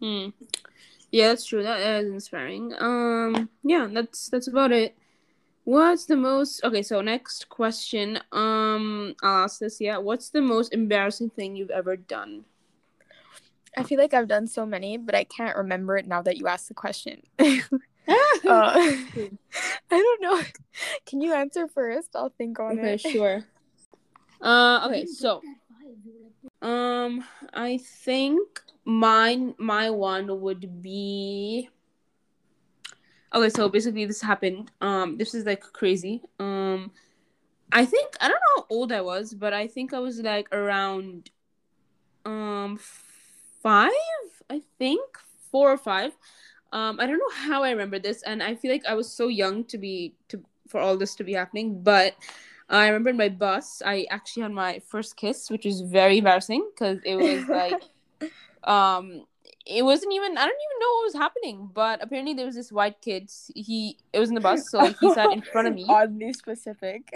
hmm. 0.00 0.28
yeah 1.10 1.28
that's 1.28 1.44
true 1.44 1.62
that 1.62 1.80
is 1.80 2.10
inspiring 2.10 2.74
um 2.78 3.48
yeah 3.62 3.88
that's 3.90 4.28
that's 4.28 4.48
about 4.48 4.72
it 4.72 4.96
what's 5.64 6.06
the 6.06 6.16
most 6.16 6.64
okay 6.64 6.82
so 6.82 7.00
next 7.00 7.48
question 7.48 8.18
um 8.32 9.14
i'll 9.22 9.44
ask 9.44 9.60
this 9.60 9.80
yeah 9.80 9.96
what's 9.96 10.30
the 10.30 10.40
most 10.40 10.72
embarrassing 10.72 11.30
thing 11.30 11.54
you've 11.54 11.70
ever 11.70 11.96
done 11.96 12.44
I 13.76 13.82
feel 13.84 13.98
like 13.98 14.14
I've 14.14 14.28
done 14.28 14.46
so 14.46 14.66
many, 14.66 14.96
but 14.98 15.14
I 15.14 15.24
can't 15.24 15.56
remember 15.56 15.96
it 15.96 16.06
now 16.06 16.22
that 16.22 16.36
you 16.36 16.46
asked 16.46 16.68
the 16.68 16.74
question. 16.74 17.22
uh, 17.38 17.46
I 18.46 19.30
don't 19.90 20.22
know. 20.22 20.42
Can 21.06 21.20
you 21.20 21.34
answer 21.34 21.68
first? 21.68 22.10
I'll 22.14 22.30
think 22.30 22.58
on 22.60 22.78
okay 22.78 22.96
it. 22.96 23.00
sure 23.00 23.44
uh 24.42 24.86
okay 24.86 25.06
so 25.06 25.40
um 26.60 27.24
i 27.54 27.78
think 27.78 28.60
mine 28.84 29.54
my 29.58 29.90
one 29.90 30.40
would 30.40 30.82
be 30.82 31.68
okay 33.34 33.48
so 33.48 33.68
basically 33.68 34.04
this 34.04 34.20
happened 34.20 34.70
um 34.80 35.16
this 35.16 35.34
is 35.34 35.44
like 35.44 35.60
crazy 35.60 36.22
um 36.38 36.90
i 37.72 37.84
think 37.84 38.16
i 38.20 38.28
don't 38.28 38.34
know 38.34 38.62
how 38.62 38.66
old 38.70 38.92
i 38.92 39.00
was 39.00 39.34
but 39.34 39.52
i 39.52 39.66
think 39.66 39.92
i 39.94 39.98
was 39.98 40.20
like 40.20 40.48
around 40.52 41.30
um 42.24 42.78
five 43.62 43.90
i 44.50 44.60
think 44.78 45.02
four 45.50 45.70
or 45.70 45.78
five 45.78 46.12
um 46.72 46.98
i 47.00 47.06
don't 47.06 47.18
know 47.18 47.48
how 47.48 47.62
i 47.62 47.70
remember 47.70 47.98
this 47.98 48.22
and 48.22 48.42
i 48.42 48.54
feel 48.54 48.70
like 48.70 48.84
i 48.86 48.94
was 48.94 49.10
so 49.10 49.28
young 49.28 49.64
to 49.64 49.78
be 49.78 50.14
to 50.28 50.42
for 50.68 50.80
all 50.80 50.96
this 50.96 51.14
to 51.14 51.24
be 51.24 51.32
happening 51.32 51.82
but 51.82 52.14
I 52.72 52.86
remember 52.86 53.10
in 53.10 53.18
my 53.18 53.28
bus, 53.28 53.82
I 53.84 54.06
actually 54.10 54.44
had 54.44 54.52
my 54.52 54.80
first 54.88 55.16
kiss, 55.16 55.50
which 55.50 55.66
was 55.66 55.82
very 55.82 56.18
embarrassing 56.18 56.66
because 56.72 57.00
it 57.04 57.16
was 57.16 57.46
like, 57.48 57.82
um, 58.64 59.26
it 59.66 59.84
wasn't 59.84 60.12
even. 60.12 60.36
I 60.38 60.46
don't 60.46 60.48
even 60.48 60.80
know 60.80 60.92
what 60.94 61.04
was 61.04 61.14
happening, 61.14 61.70
but 61.72 62.02
apparently 62.02 62.34
there 62.34 62.46
was 62.46 62.54
this 62.54 62.72
white 62.72 63.00
kid. 63.00 63.30
He 63.54 63.98
it 64.12 64.18
was 64.18 64.30
in 64.30 64.34
the 64.34 64.40
bus, 64.40 64.70
so 64.70 64.78
like, 64.78 64.98
he 64.98 65.12
sat 65.12 65.32
in 65.32 65.42
front 65.42 65.68
of 65.68 65.74
me. 65.74 65.84
Oddly 65.88 66.32
specific. 66.32 67.12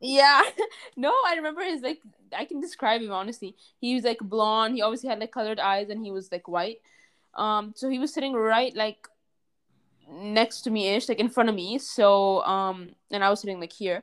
Yeah. 0.00 0.42
no, 0.96 1.14
I 1.26 1.34
remember 1.36 1.62
his 1.62 1.80
like 1.80 2.00
I 2.36 2.44
can 2.44 2.60
describe 2.60 3.00
him 3.00 3.12
honestly. 3.12 3.56
He 3.80 3.94
was 3.94 4.04
like 4.04 4.18
blonde. 4.20 4.74
He 4.74 4.82
obviously 4.82 5.08
had 5.08 5.20
like 5.20 5.32
colored 5.32 5.58
eyes, 5.58 5.90
and 5.90 6.04
he 6.04 6.10
was 6.10 6.30
like 6.32 6.48
white. 6.48 6.80
Um, 7.34 7.72
so 7.76 7.88
he 7.88 7.98
was 7.98 8.12
sitting 8.12 8.32
right 8.32 8.74
like 8.74 9.08
next 10.10 10.62
to 10.62 10.70
me 10.70 10.88
ish, 10.88 11.08
like 11.08 11.20
in 11.20 11.28
front 11.28 11.48
of 11.48 11.54
me. 11.54 11.78
So 11.78 12.42
um, 12.44 12.90
and 13.10 13.24
I 13.24 13.30
was 13.30 13.40
sitting 13.40 13.60
like 13.60 13.72
here. 13.72 14.02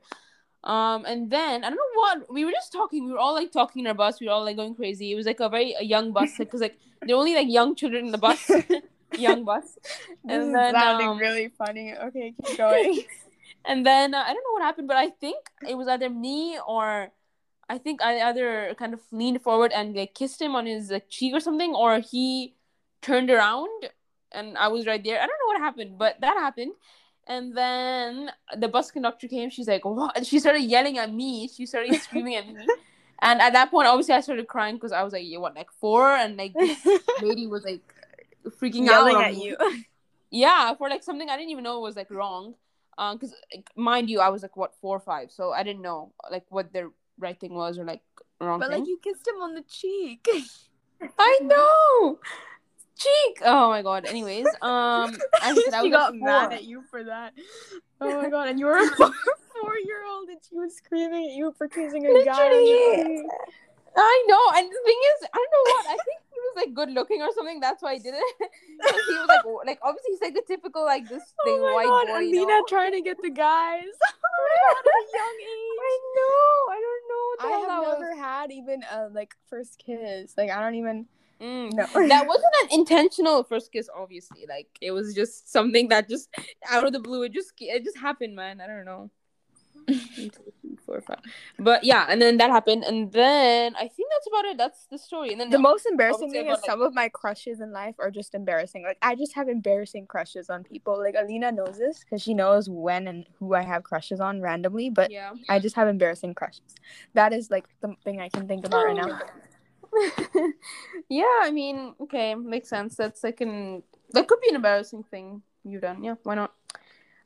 Um, 0.66 1.06
and 1.06 1.30
then 1.30 1.64
I 1.64 1.70
don't 1.70 1.78
know 1.78 2.02
what 2.02 2.34
we 2.34 2.44
were 2.44 2.52
just 2.52 2.72
talking. 2.72 3.06
We 3.06 3.12
were 3.12 3.20
all 3.20 3.36
like 3.36 3.52
talking 3.52 3.82
in 3.82 3.88
our 3.88 3.94
bus. 3.94 4.20
We 4.20 4.28
were 4.28 4.34
all 4.34 4.44
like 4.44 4.56
going 4.56 4.74
crazy. 4.74 5.12
It 5.12 5.16
was 5.16 5.28
like 5.28 5.40
a 5.40 5.48
very 5.48 5.76
a 5.80 5.84
young 5.84 6.12
bus 6.12 6.38
because 6.40 6.62
like, 6.62 6.78
there 7.04 7.16
were 7.16 7.20
only 7.20 7.36
like 7.36 7.48
young 7.48 7.76
children 7.76 8.06
in 8.06 8.12
the 8.12 8.18
bus, 8.18 8.50
young 9.18 9.46
bus. 9.46 9.64
This 9.64 10.18
and 10.28 10.42
is 10.48 10.54
then, 10.54 10.74
sounding 10.74 11.08
um, 11.08 11.18
really 11.20 11.50
funny. 11.50 11.94
Okay, 11.94 12.34
keep 12.44 12.58
going. 12.58 13.04
and 13.66 13.86
then 13.86 14.16
uh, 14.16 14.24
I 14.26 14.34
don't 14.34 14.44
know 14.44 14.54
what 14.54 14.64
happened, 14.64 14.88
but 14.88 14.98
I 14.98 15.10
think 15.10 15.38
it 15.68 15.76
was 15.76 15.88
either 15.88 16.10
me 16.10 16.58
or 16.68 17.12
I 17.68 17.78
think 17.78 18.02
I 18.02 18.22
either 18.30 18.76
kind 18.78 18.94
of 18.94 19.02
leaned 19.12 19.42
forward 19.42 19.72
and 19.72 19.96
like 19.96 20.14
kissed 20.14 20.42
him 20.42 20.56
on 20.56 20.66
his 20.66 20.92
like, 20.92 21.10
cheek 21.10 21.34
or 21.34 21.40
something, 21.40 21.74
or 21.74 22.00
he 22.00 22.56
turned 23.02 23.30
around 23.30 23.90
and 24.32 24.58
I 24.58 24.68
was 24.68 24.86
right 24.86 25.04
there. 25.04 25.18
I 25.18 25.26
don't 25.26 25.40
know 25.42 25.48
what 25.48 25.60
happened, 25.60 25.98
but 25.98 26.20
that 26.22 26.38
happened. 26.38 26.74
And 27.28 27.58
then 27.58 28.30
the 28.58 28.68
bus 28.68 28.92
conductor 28.92 29.28
came. 29.28 29.50
She's 29.50 29.68
like, 29.68 29.84
"What?" 29.84 30.26
She 30.28 30.40
started 30.40 30.62
yelling 30.62 31.00
at 31.00 31.12
me. 31.12 31.48
She 31.48 31.66
started 31.66 31.96
screaming 32.02 32.36
at 32.36 32.48
me. 32.48 32.68
And 33.22 33.42
at 33.42 33.54
that 33.54 33.72
point, 33.72 33.88
obviously, 33.88 34.14
I 34.14 34.22
started 34.22 34.48
crying 34.48 34.76
because 34.76 34.92
I 34.92 35.02
was 35.02 35.14
like, 35.14 35.24
"Yeah, 35.26 35.40
what, 35.40 35.56
like 35.56 35.72
four? 35.72 36.08
And 36.08 36.38
like 36.38 36.54
this 36.54 36.86
lady 37.22 37.48
was 37.48 37.64
like 37.64 37.82
freaking 38.62 38.86
yelling 38.86 39.16
out 39.16 39.24
at 39.24 39.38
you. 39.38 39.58
Yeah, 40.30 40.76
for 40.76 40.90
like 40.90 41.02
something 41.02 41.30
I 41.30 41.38
didn't 41.38 41.52
even 41.52 41.64
know 41.64 41.80
was 41.80 41.96
like 41.96 42.12
wrong. 42.12 42.56
Um, 42.98 43.18
because 43.18 43.34
like, 43.54 43.70
mind 43.76 44.10
you, 44.10 44.20
I 44.20 44.30
was 44.30 44.42
like 44.42 44.56
what 44.56 44.76
four 44.80 44.98
or 44.98 45.00
five, 45.00 45.32
so 45.32 45.52
I 45.52 45.64
didn't 45.64 45.82
know 45.82 46.14
like 46.32 46.46
what 46.50 46.72
the 46.72 46.92
right 47.20 47.40
thing 47.40 47.54
was 47.54 47.78
or 47.78 47.86
like 47.86 48.02
wrong. 48.40 48.60
But 48.60 48.70
thing. 48.70 48.80
like 48.80 48.88
you 48.88 49.00
kissed 49.04 49.28
him 49.28 49.42
on 49.42 49.54
the 49.54 49.64
cheek. 49.64 50.28
I 51.20 51.40
know 51.42 52.20
cheek. 52.98 53.42
Oh 53.44 53.70
my 53.70 53.82
god. 53.82 54.06
Anyways, 54.06 54.48
um, 54.62 55.16
I 55.42 55.54
said 55.54 55.74
I 55.74 55.84
she 55.84 55.90
got 55.90 56.16
mad 56.16 56.54
at 56.54 56.64
you 56.64 56.82
for 56.90 57.04
that. 57.04 57.34
Oh 58.02 58.22
my 58.22 58.30
god, 58.30 58.50
and 58.50 58.60
you 58.60 58.66
were 58.66 58.78
a 58.78 58.88
four 58.98 59.78
year 59.84 60.06
old 60.10 60.30
and 60.30 60.40
she 60.48 60.56
was 60.56 60.76
screaming 60.76 61.30
at 61.30 61.36
you 61.36 61.54
for 61.58 61.68
kissing 61.68 62.06
a 62.06 62.26
guy. 62.26 62.50
I 63.98 64.26
know, 64.28 64.60
and 64.60 64.68
the 64.68 64.82
thing 64.86 65.00
is, 65.16 65.28
I 65.34 65.38
don't 65.38 65.52
know 65.52 65.72
what. 65.74 65.86
I 65.88 65.98
think 66.04 66.20
was 66.20 66.25
like 66.56 66.74
good 66.74 66.92
looking 66.92 67.22
or 67.22 67.30
something. 67.34 67.60
That's 67.60 67.82
why 67.82 67.94
I 67.94 67.98
did 67.98 68.14
it. 68.14 68.24
he 68.40 69.14
was 69.14 69.28
like, 69.28 69.46
like 69.66 69.80
obviously 69.82 70.12
he's 70.12 70.22
like 70.22 70.34
the 70.34 70.44
typical 70.48 70.84
like 70.86 71.08
this 71.08 71.24
oh 71.40 71.44
thing 71.46 71.62
white 71.62 71.86
god, 71.86 72.08
boy. 72.08 72.18
Alina 72.18 72.38
you 72.38 72.48
know? 72.48 72.66
trying 72.68 72.92
to 72.94 73.02
get 73.02 73.18
the 73.22 73.30
guys. 73.30 73.84
Oh 74.38 74.76
at 74.78 74.86
a 74.86 75.00
young 75.18 75.38
age. 75.40 75.80
I 75.80 76.00
know. 76.18 76.74
I 76.74 76.80
don't 76.86 77.04
know. 77.10 77.26
What 77.30 77.46
I 77.46 77.84
have 77.86 78.00
never 78.00 78.10
was. 78.10 78.20
had 78.20 78.52
even 78.52 78.84
a 78.92 79.08
like 79.08 79.34
first 79.50 79.82
kiss. 79.84 80.34
Like 80.38 80.50
I 80.50 80.60
don't 80.60 80.76
even. 80.76 81.06
Mm, 81.40 81.72
no, 81.74 81.86
that 82.08 82.28
wasn't 82.28 82.54
an 82.64 82.80
intentional 82.80 83.44
first 83.46 83.72
kiss. 83.72 83.90
Obviously, 83.96 84.46
like 84.50 84.68
it 84.82 84.92
was 84.92 85.14
just 85.14 85.52
something 85.52 85.88
that 85.88 86.10
just 86.10 86.30
out 86.70 86.86
of 86.86 86.92
the 86.92 87.00
blue. 87.00 87.24
It 87.24 87.32
just 87.34 87.54
it 87.60 87.86
just 87.86 87.98
happened, 87.98 88.36
man. 88.36 88.60
I 88.60 88.68
don't 88.68 88.84
know. 88.84 89.10
Four, 90.86 91.02
five. 91.02 91.20
But 91.60 91.84
yeah, 91.84 92.06
and 92.10 92.22
then 92.22 92.38
that 92.38 92.50
happened, 92.50 92.84
and 92.84 93.12
then 93.12 93.76
I 93.76 93.88
think 93.88 94.10
that's 94.12 94.28
about 94.28 94.46
it. 94.46 94.58
That's 94.58 94.86
the 94.90 94.98
story. 94.98 95.32
And 95.32 95.42
then 95.42 95.50
the 95.50 95.60
most 95.60 95.86
embarrassing 95.86 96.32
thing 96.32 96.46
is 96.46 96.52
like, 96.52 96.66
some 96.66 96.82
of 96.82 96.94
my 96.94 97.10
crushes 97.10 97.60
in 97.60 97.72
life 97.72 97.96
are 98.00 98.12
just 98.12 98.36
embarrassing. 98.36 98.84
Like 98.84 98.98
I 99.02 99.16
just 99.16 99.34
have 99.36 99.48
embarrassing 99.50 100.08
crushes 100.08 100.50
on 100.50 100.64
people. 100.64 100.98
Like 100.98 101.16
Alina 101.18 101.52
knows 101.52 101.78
this 101.78 102.04
because 102.04 102.22
she 102.22 102.34
knows 102.34 102.70
when 102.70 103.08
and 103.08 103.26
who 103.40 103.54
I 103.54 103.64
have 103.64 103.84
crushes 103.84 104.20
on 104.20 104.42
randomly. 104.42 104.90
But 104.90 105.12
yeah, 105.12 105.34
I 105.50 105.60
just 105.60 105.76
have 105.76 105.88
embarrassing 105.88 106.34
crushes. 106.36 106.76
That 107.14 107.34
is 107.34 107.52
like 107.52 107.66
the 107.82 107.96
thing 108.04 108.22
I 108.22 108.30
can 108.30 108.48
think 108.48 108.66
about 108.66 108.86
right 108.86 108.96
now. 108.96 109.20
yeah, 111.10 111.40
I 111.42 111.52
mean, 111.52 111.96
okay, 112.02 112.36
makes 112.36 112.70
sense. 112.70 112.96
That's 112.96 113.24
like 113.24 113.42
an 113.42 113.84
that 114.12 114.28
could 114.28 114.40
be 114.42 114.50
an 114.50 114.56
embarrassing 114.56 115.04
thing 115.04 115.42
you've 115.64 115.82
done. 115.82 116.04
Yeah, 116.04 116.16
why 116.24 116.36
not? 116.36 116.54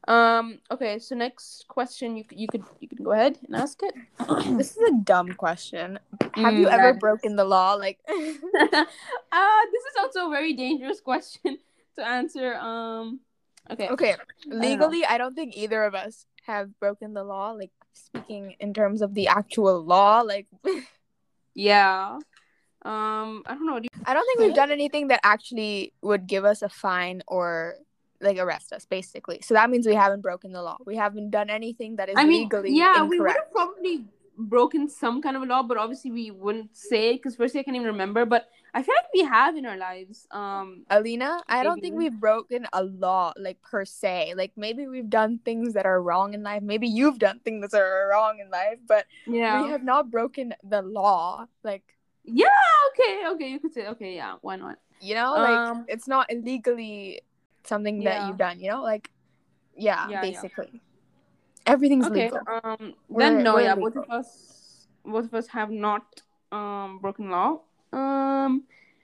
Um. 0.09 0.57
Okay. 0.71 0.97
So 0.97 1.13
next 1.13 1.67
question, 1.67 2.17
you 2.17 2.25
you 2.31 2.47
could 2.47 2.63
you 2.79 2.87
could 2.87 3.03
go 3.03 3.11
ahead 3.11 3.37
and 3.45 3.55
ask 3.55 3.79
it. 3.83 3.93
this 4.57 4.75
is 4.75 4.81
a 4.89 4.97
dumb 5.03 5.33
question. 5.33 5.99
Have 6.33 6.55
mm, 6.55 6.59
you 6.59 6.67
ever 6.67 6.95
broken 6.95 7.35
the 7.35 7.45
law? 7.45 7.75
Like, 7.75 7.99
uh, 8.09 8.25
this 8.33 9.83
is 9.85 9.95
also 9.99 10.25
a 10.25 10.31
very 10.31 10.53
dangerous 10.53 10.99
question 11.11 11.59
to 11.95 12.01
answer. 12.03 12.55
Um. 12.55 13.19
Okay. 13.69 13.89
Okay. 13.89 14.15
Legally, 14.47 15.05
I 15.05 15.09
don't, 15.09 15.13
I 15.13 15.17
don't 15.19 15.35
think 15.35 15.55
either 15.55 15.83
of 15.83 15.93
us 15.93 16.25
have 16.47 16.73
broken 16.79 17.13
the 17.13 17.23
law. 17.23 17.51
Like 17.51 17.71
speaking 17.93 18.55
in 18.59 18.73
terms 18.73 19.03
of 19.03 19.13
the 19.13 19.27
actual 19.27 19.79
law, 19.85 20.21
like. 20.21 20.47
yeah. 21.53 22.17
Um, 22.81 23.43
I 23.45 23.53
don't 23.53 23.67
know. 23.67 23.79
Do 23.79 23.85
you- 23.93 24.03
I 24.05 24.15
don't 24.15 24.25
think 24.25 24.39
we've 24.39 24.55
done 24.55 24.71
anything 24.71 25.09
that 25.09 25.19
actually 25.21 25.93
would 26.01 26.25
give 26.25 26.45
us 26.45 26.63
a 26.63 26.69
fine 26.69 27.21
or 27.27 27.75
like 28.21 28.37
arrest 28.37 28.73
us, 28.73 28.85
basically. 28.85 29.39
So 29.41 29.53
that 29.53 29.69
means 29.69 29.87
we 29.87 29.95
haven't 29.95 30.21
broken 30.21 30.51
the 30.51 30.61
law. 30.61 30.77
We 30.85 30.95
haven't 30.95 31.29
done 31.31 31.49
anything 31.49 31.97
that 31.97 32.09
is 32.09 32.15
I 32.17 32.25
mean, 32.25 32.43
legally 32.43 32.75
yeah, 32.75 33.03
incorrect. 33.03 33.09
we 33.09 33.19
would 33.19 33.29
have 33.31 33.51
probably 33.51 34.05
broken 34.39 34.89
some 34.89 35.21
kind 35.21 35.35
of 35.35 35.43
a 35.43 35.45
law, 35.45 35.63
but 35.63 35.77
obviously 35.77 36.11
we 36.11 36.31
wouldn't 36.31 36.75
say 36.75 37.11
it 37.11 37.17
because 37.17 37.35
firstly 37.35 37.59
I 37.59 37.63
can't 37.63 37.75
even 37.75 37.87
remember. 37.87 38.25
But 38.25 38.47
I 38.73 38.83
feel 38.83 38.95
like 38.97 39.11
we 39.13 39.23
have 39.23 39.55
in 39.55 39.65
our 39.65 39.77
lives. 39.77 40.27
Um, 40.31 40.85
Alina, 40.89 41.41
I 41.47 41.63
don't 41.63 41.81
think 41.81 41.95
we've 41.95 42.17
broken 42.17 42.65
a 42.71 42.83
law 42.83 43.33
like 43.37 43.61
per 43.61 43.85
se. 43.85 44.33
Like 44.35 44.53
maybe 44.55 44.87
we've 44.87 45.09
done 45.09 45.39
things 45.43 45.73
that 45.73 45.85
are 45.85 46.01
wrong 46.01 46.33
in 46.33 46.43
life. 46.43 46.63
Maybe 46.63 46.87
you've 46.87 47.19
done 47.19 47.39
things 47.43 47.71
that 47.71 47.81
are 47.81 48.09
wrong 48.09 48.39
in 48.39 48.49
life, 48.49 48.79
but 48.87 49.05
yeah, 49.27 49.61
we 49.61 49.69
have 49.69 49.83
not 49.83 50.09
broken 50.09 50.53
the 50.63 50.81
law. 50.81 51.45
Like 51.63 51.83
yeah, 52.23 52.47
okay, 52.91 53.27
okay, 53.31 53.49
you 53.49 53.59
could 53.59 53.73
say 53.73 53.87
okay, 53.87 54.15
yeah, 54.15 54.35
why 54.41 54.55
not? 54.55 54.77
You 55.01 55.15
know, 55.15 55.33
like 55.33 55.57
um, 55.57 55.85
it's 55.87 56.07
not 56.07 56.31
illegally 56.31 57.21
something 57.63 58.01
yeah. 58.01 58.19
that 58.19 58.27
you've 58.27 58.37
done. 58.37 58.59
You 58.59 58.71
know, 58.71 58.83
like 58.83 59.09
yeah, 59.75 60.07
yeah 60.09 60.21
basically 60.21 60.69
yeah. 60.73 60.79
everything's 61.65 62.07
okay, 62.07 62.25
legal. 62.25 62.39
Um, 62.63 62.93
then 63.09 63.43
no, 63.43 63.57
yeah, 63.59 63.75
both 63.75 63.95
of 63.95 64.09
us, 64.09 64.87
both 65.05 65.25
of 65.25 65.33
us 65.33 65.47
have 65.47 65.71
not 65.71 66.21
um 66.51 66.99
broken 67.01 67.29
law. 67.29 67.61
Um, 67.91 68.63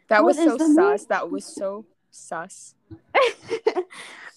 that 0.10 0.24
was 0.24 0.38
so 0.38 0.58
sus. 0.58 1.06
That 1.06 1.30
was 1.30 1.46
so 1.46 1.86
sus. 2.12 2.76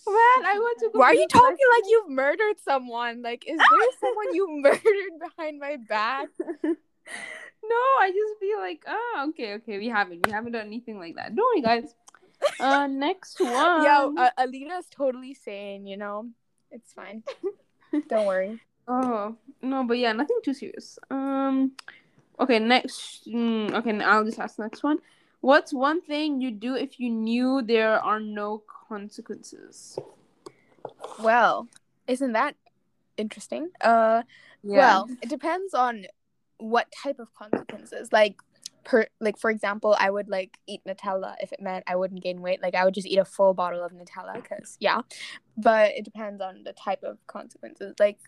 Man, 0.09 0.47
I 0.47 0.55
want 0.57 0.79
to. 0.81 0.91
Be. 0.91 0.99
Why 0.99 1.07
are 1.09 1.15
you 1.15 1.29
talking 1.29 1.67
like 1.77 1.85
you've 1.89 2.09
murdered 2.09 2.57
someone? 2.65 3.21
Like, 3.21 3.45
is 3.47 3.59
there 3.59 3.89
someone 4.01 4.35
you 4.35 4.49
murdered 4.63 5.21
behind 5.21 5.61
my 5.61 5.77
back? 5.77 6.29
no, 6.63 7.77
I 8.01 8.11
just 8.11 8.41
feel 8.41 8.59
like, 8.59 8.85
oh, 8.89 9.27
okay, 9.31 9.55
okay, 9.55 9.79
we 9.79 9.89
haven't, 9.89 10.27
we 10.27 10.33
haven't 10.33 10.53
done 10.53 10.67
anything 10.67 10.99
like 10.99 11.17
that. 11.17 11.35
Don't 11.37 11.45
worry, 11.45 11.63
guys. 11.63 11.95
Uh, 12.61 12.87
next 12.87 13.41
one. 13.41 13.85
Yo, 13.85 14.15
uh, 14.17 14.31
Alina's 14.39 14.87
totally 14.91 15.35
sane. 15.35 15.87
You 15.87 15.97
know, 15.97 16.29
it's 16.71 16.93
fine. 16.93 17.23
Don't 18.09 18.27
worry. 18.27 18.59
Oh 18.87 19.37
no, 19.63 19.85
but 19.85 19.99
yeah, 19.99 20.13
nothing 20.13 20.39
too 20.43 20.55
serious. 20.55 20.99
Um, 21.11 21.73
okay, 22.41 22.59
next. 22.59 23.29
Mm, 23.29 23.73
okay, 23.75 23.99
I'll 24.01 24.25
just 24.25 24.39
ask 24.39 24.57
the 24.57 24.63
next 24.63 24.83
one. 24.83 24.99
What's 25.41 25.73
one 25.73 26.01
thing 26.01 26.41
you 26.41 26.51
do 26.51 26.75
if 26.75 26.99
you 26.99 27.11
knew 27.11 27.63
there 27.63 28.01
are 28.01 28.19
no 28.19 28.63
consequences? 28.89 29.99
Well, 31.21 31.69
isn't 32.07 32.33
that 32.33 32.57
interesting? 33.17 33.71
Uh, 33.81 34.23
yeah. 34.63 34.77
well, 34.77 35.11
it 35.23 35.29
depends 35.29 35.75
on 35.75 36.07
what 36.59 36.93
type 36.93 37.21
of 37.21 37.33
consequences 37.35 38.13
like 38.13 38.37
per 38.85 39.07
like 39.21 39.39
for 39.39 39.51
example 39.51 39.97
i 39.99 40.11
would 40.11 40.29
like 40.29 40.59
eat 40.67 40.81
nutella 40.87 41.35
if 41.41 41.53
it 41.53 41.61
meant 41.61 41.85
i 41.87 41.97
wouldn't 41.97 42.23
gain 42.23 42.41
weight 42.41 42.63
like 42.63 42.75
i 42.75 42.85
would 42.85 42.95
just 42.95 43.07
eat 43.07 43.19
a 43.19 43.25
full 43.25 43.55
bottle 43.55 43.83
of 43.83 43.93
nutella 43.93 44.35
because 44.35 44.77
yeah 44.81 45.01
but 45.57 45.91
it 45.93 46.05
depends 46.05 46.41
on 46.41 46.63
the 46.65 46.73
type 46.73 47.03
of 47.03 47.19
consequences 47.27 47.95
like 47.99 48.19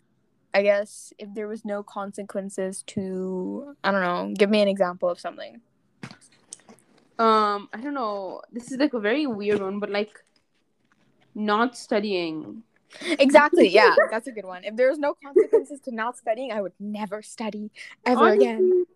i 0.54 0.62
guess 0.62 1.12
if 1.18 1.32
there 1.34 1.48
was 1.48 1.64
no 1.64 1.82
consequences 1.82 2.82
to 2.86 3.74
i 3.84 3.90
don't 3.90 4.02
know 4.02 4.32
give 4.36 4.50
me 4.50 4.60
an 4.60 4.68
example 4.68 5.08
of 5.08 5.18
something 5.18 5.60
um 7.18 7.68
i 7.72 7.80
don't 7.80 7.94
know 7.94 8.40
this 8.52 8.70
is 8.70 8.78
like 8.78 8.94
a 8.94 9.00
very 9.00 9.26
weird 9.26 9.60
one 9.60 9.78
but 9.78 9.90
like 9.90 10.18
not 11.34 11.76
studying 11.76 12.62
Exactly. 13.18 13.68
Yeah, 13.72 13.94
that's 14.10 14.26
a 14.26 14.32
good 14.32 14.44
one. 14.44 14.64
If 14.64 14.76
there 14.76 14.88
was 14.88 14.98
no 14.98 15.14
consequences 15.14 15.80
to 15.82 15.94
not 15.94 16.16
studying, 16.16 16.52
I 16.52 16.60
would 16.60 16.72
never 16.80 17.22
study 17.22 17.70
ever 18.04 18.24
Honestly. 18.24 18.46
again. 18.46 18.86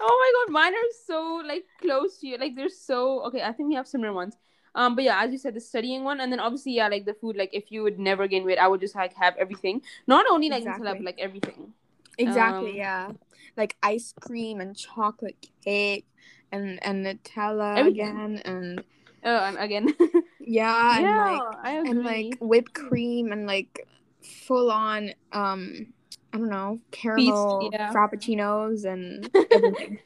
Oh 0.00 0.18
my 0.20 0.30
god, 0.46 0.52
mine 0.52 0.74
are 0.74 0.92
so 1.06 1.42
like 1.46 1.64
close 1.80 2.18
to 2.18 2.26
you. 2.26 2.36
Like 2.38 2.54
they're 2.56 2.68
so 2.68 3.22
okay. 3.26 3.42
I 3.42 3.52
think 3.52 3.68
we 3.68 3.74
have 3.74 3.86
similar 3.86 4.12
ones. 4.12 4.36
Um, 4.74 4.96
but 4.96 5.04
yeah, 5.04 5.22
as 5.22 5.30
you 5.30 5.38
said, 5.38 5.54
the 5.54 5.60
studying 5.60 6.02
one, 6.02 6.20
and 6.20 6.32
then 6.32 6.40
obviously, 6.40 6.72
yeah, 6.72 6.88
like 6.88 7.04
the 7.04 7.14
food. 7.14 7.36
Like 7.36 7.50
if 7.52 7.70
you 7.70 7.82
would 7.84 7.98
never 7.98 8.26
gain 8.26 8.44
weight, 8.44 8.58
I 8.58 8.66
would 8.66 8.80
just 8.80 8.94
like 8.94 9.14
have 9.14 9.36
everything. 9.36 9.82
Not 10.06 10.26
only 10.28 10.48
like 10.50 10.64
exactly. 10.66 10.86
Nutella, 10.88 10.96
but 10.96 11.04
like 11.04 11.18
everything. 11.18 11.72
Exactly. 12.18 12.70
Um, 12.70 12.76
yeah, 12.76 13.12
like 13.56 13.76
ice 13.82 14.12
cream 14.20 14.60
and 14.60 14.76
chocolate 14.76 15.46
cake, 15.64 16.06
and 16.50 16.82
and 16.84 17.06
Nutella 17.06 17.78
everything. 17.78 18.00
again, 18.00 18.42
and 18.44 18.84
oh, 19.24 19.38
and 19.44 19.58
again. 19.58 19.94
Yeah, 20.40 20.98
yeah 20.98 20.98
and 20.98 21.16
like 21.16 21.86
and 21.86 22.02
like 22.04 22.36
whipped 22.40 22.74
cream 22.74 23.30
and 23.32 23.46
like 23.46 23.86
full 24.22 24.70
on 24.70 25.12
um 25.32 25.93
I 26.34 26.38
don't 26.38 26.50
know, 26.50 26.80
caramel 26.90 27.70
yeah. 27.72 27.92
frappuccinos 27.92 28.84
and 28.84 29.30
everything. 29.52 30.00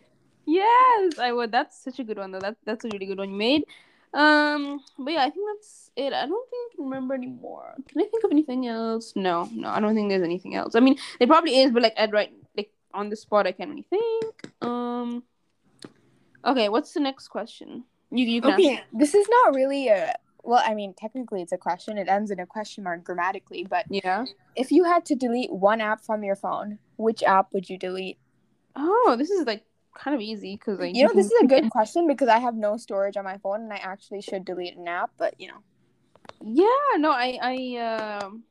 Yes, 0.44 1.18
I 1.18 1.32
would. 1.32 1.50
That's 1.52 1.82
such 1.82 1.98
a 1.98 2.04
good 2.04 2.18
one 2.18 2.32
though. 2.32 2.38
That's 2.40 2.60
that's 2.64 2.84
a 2.84 2.88
really 2.88 3.06
good 3.06 3.18
one 3.18 3.30
you 3.30 3.36
made. 3.36 3.64
Um, 4.14 4.80
but 4.98 5.12
yeah, 5.12 5.24
I 5.24 5.30
think 5.30 5.46
that's 5.54 5.90
it. 5.96 6.12
I 6.12 6.26
don't 6.26 6.50
think 6.50 6.72
I 6.72 6.76
can 6.76 6.84
remember 6.84 7.14
anymore. 7.14 7.74
Can 7.88 8.00
I 8.00 8.04
think 8.04 8.24
of 8.24 8.30
anything 8.30 8.66
else? 8.66 9.12
No, 9.16 9.48
no, 9.52 9.68
I 9.68 9.80
don't 9.80 9.94
think 9.94 10.08
there's 10.10 10.22
anything 10.22 10.54
else. 10.54 10.74
I 10.74 10.80
mean, 10.80 10.96
there 11.18 11.28
probably 11.28 11.58
is, 11.60 11.70
but 11.72 11.82
like 11.82 11.94
at 11.96 12.12
right 12.12 12.32
like 12.56 12.70
on 12.94 13.08
the 13.10 13.16
spot, 13.16 13.46
I 13.46 13.52
can't 13.52 13.70
really 13.70 13.86
think. 13.88 14.50
Um, 14.62 15.22
okay, 16.44 16.68
what's 16.68 16.92
the 16.92 17.00
next 17.00 17.28
question? 17.28 17.84
You 18.10 18.24
you 18.26 18.40
can 18.40 18.52
Okay, 18.52 18.76
ask. 18.76 18.84
this 18.92 19.14
is 19.14 19.26
not 19.28 19.54
really 19.54 19.88
a 19.88 20.14
well, 20.48 20.62
I 20.64 20.72
mean, 20.72 20.94
technically 20.94 21.42
it's 21.42 21.52
a 21.52 21.58
question. 21.58 21.98
It 21.98 22.08
ends 22.08 22.30
in 22.30 22.40
a 22.40 22.46
question 22.46 22.82
mark 22.82 23.04
grammatically, 23.04 23.66
but 23.68 23.84
Yeah. 23.90 24.24
if 24.56 24.72
you 24.72 24.84
had 24.84 25.04
to 25.06 25.14
delete 25.14 25.52
one 25.52 25.82
app 25.82 26.00
from 26.00 26.24
your 26.24 26.36
phone, 26.36 26.78
which 26.96 27.22
app 27.22 27.52
would 27.52 27.68
you 27.68 27.76
delete? 27.76 28.18
Oh, 28.74 29.14
this 29.18 29.28
is 29.28 29.46
like 29.46 29.64
kind 29.94 30.14
of 30.14 30.22
easy 30.22 30.54
because 30.54 30.78
like 30.80 30.94
You 30.94 31.06
know, 31.06 31.12
this 31.14 31.26
is 31.26 31.42
a 31.42 31.46
good 31.46 31.68
question 31.76 32.06
because 32.06 32.28
I 32.28 32.38
have 32.38 32.54
no 32.54 32.78
storage 32.78 33.18
on 33.18 33.24
my 33.24 33.36
phone 33.36 33.60
and 33.60 33.72
I 33.74 33.76
actually 33.76 34.22
should 34.22 34.46
delete 34.46 34.74
an 34.74 34.88
app, 34.88 35.10
but 35.18 35.34
you 35.38 35.48
know. 35.48 35.58
Yeah, 36.40 36.96
no, 36.96 37.10
I 37.10 37.38
I 37.42 38.24
um 38.24 38.44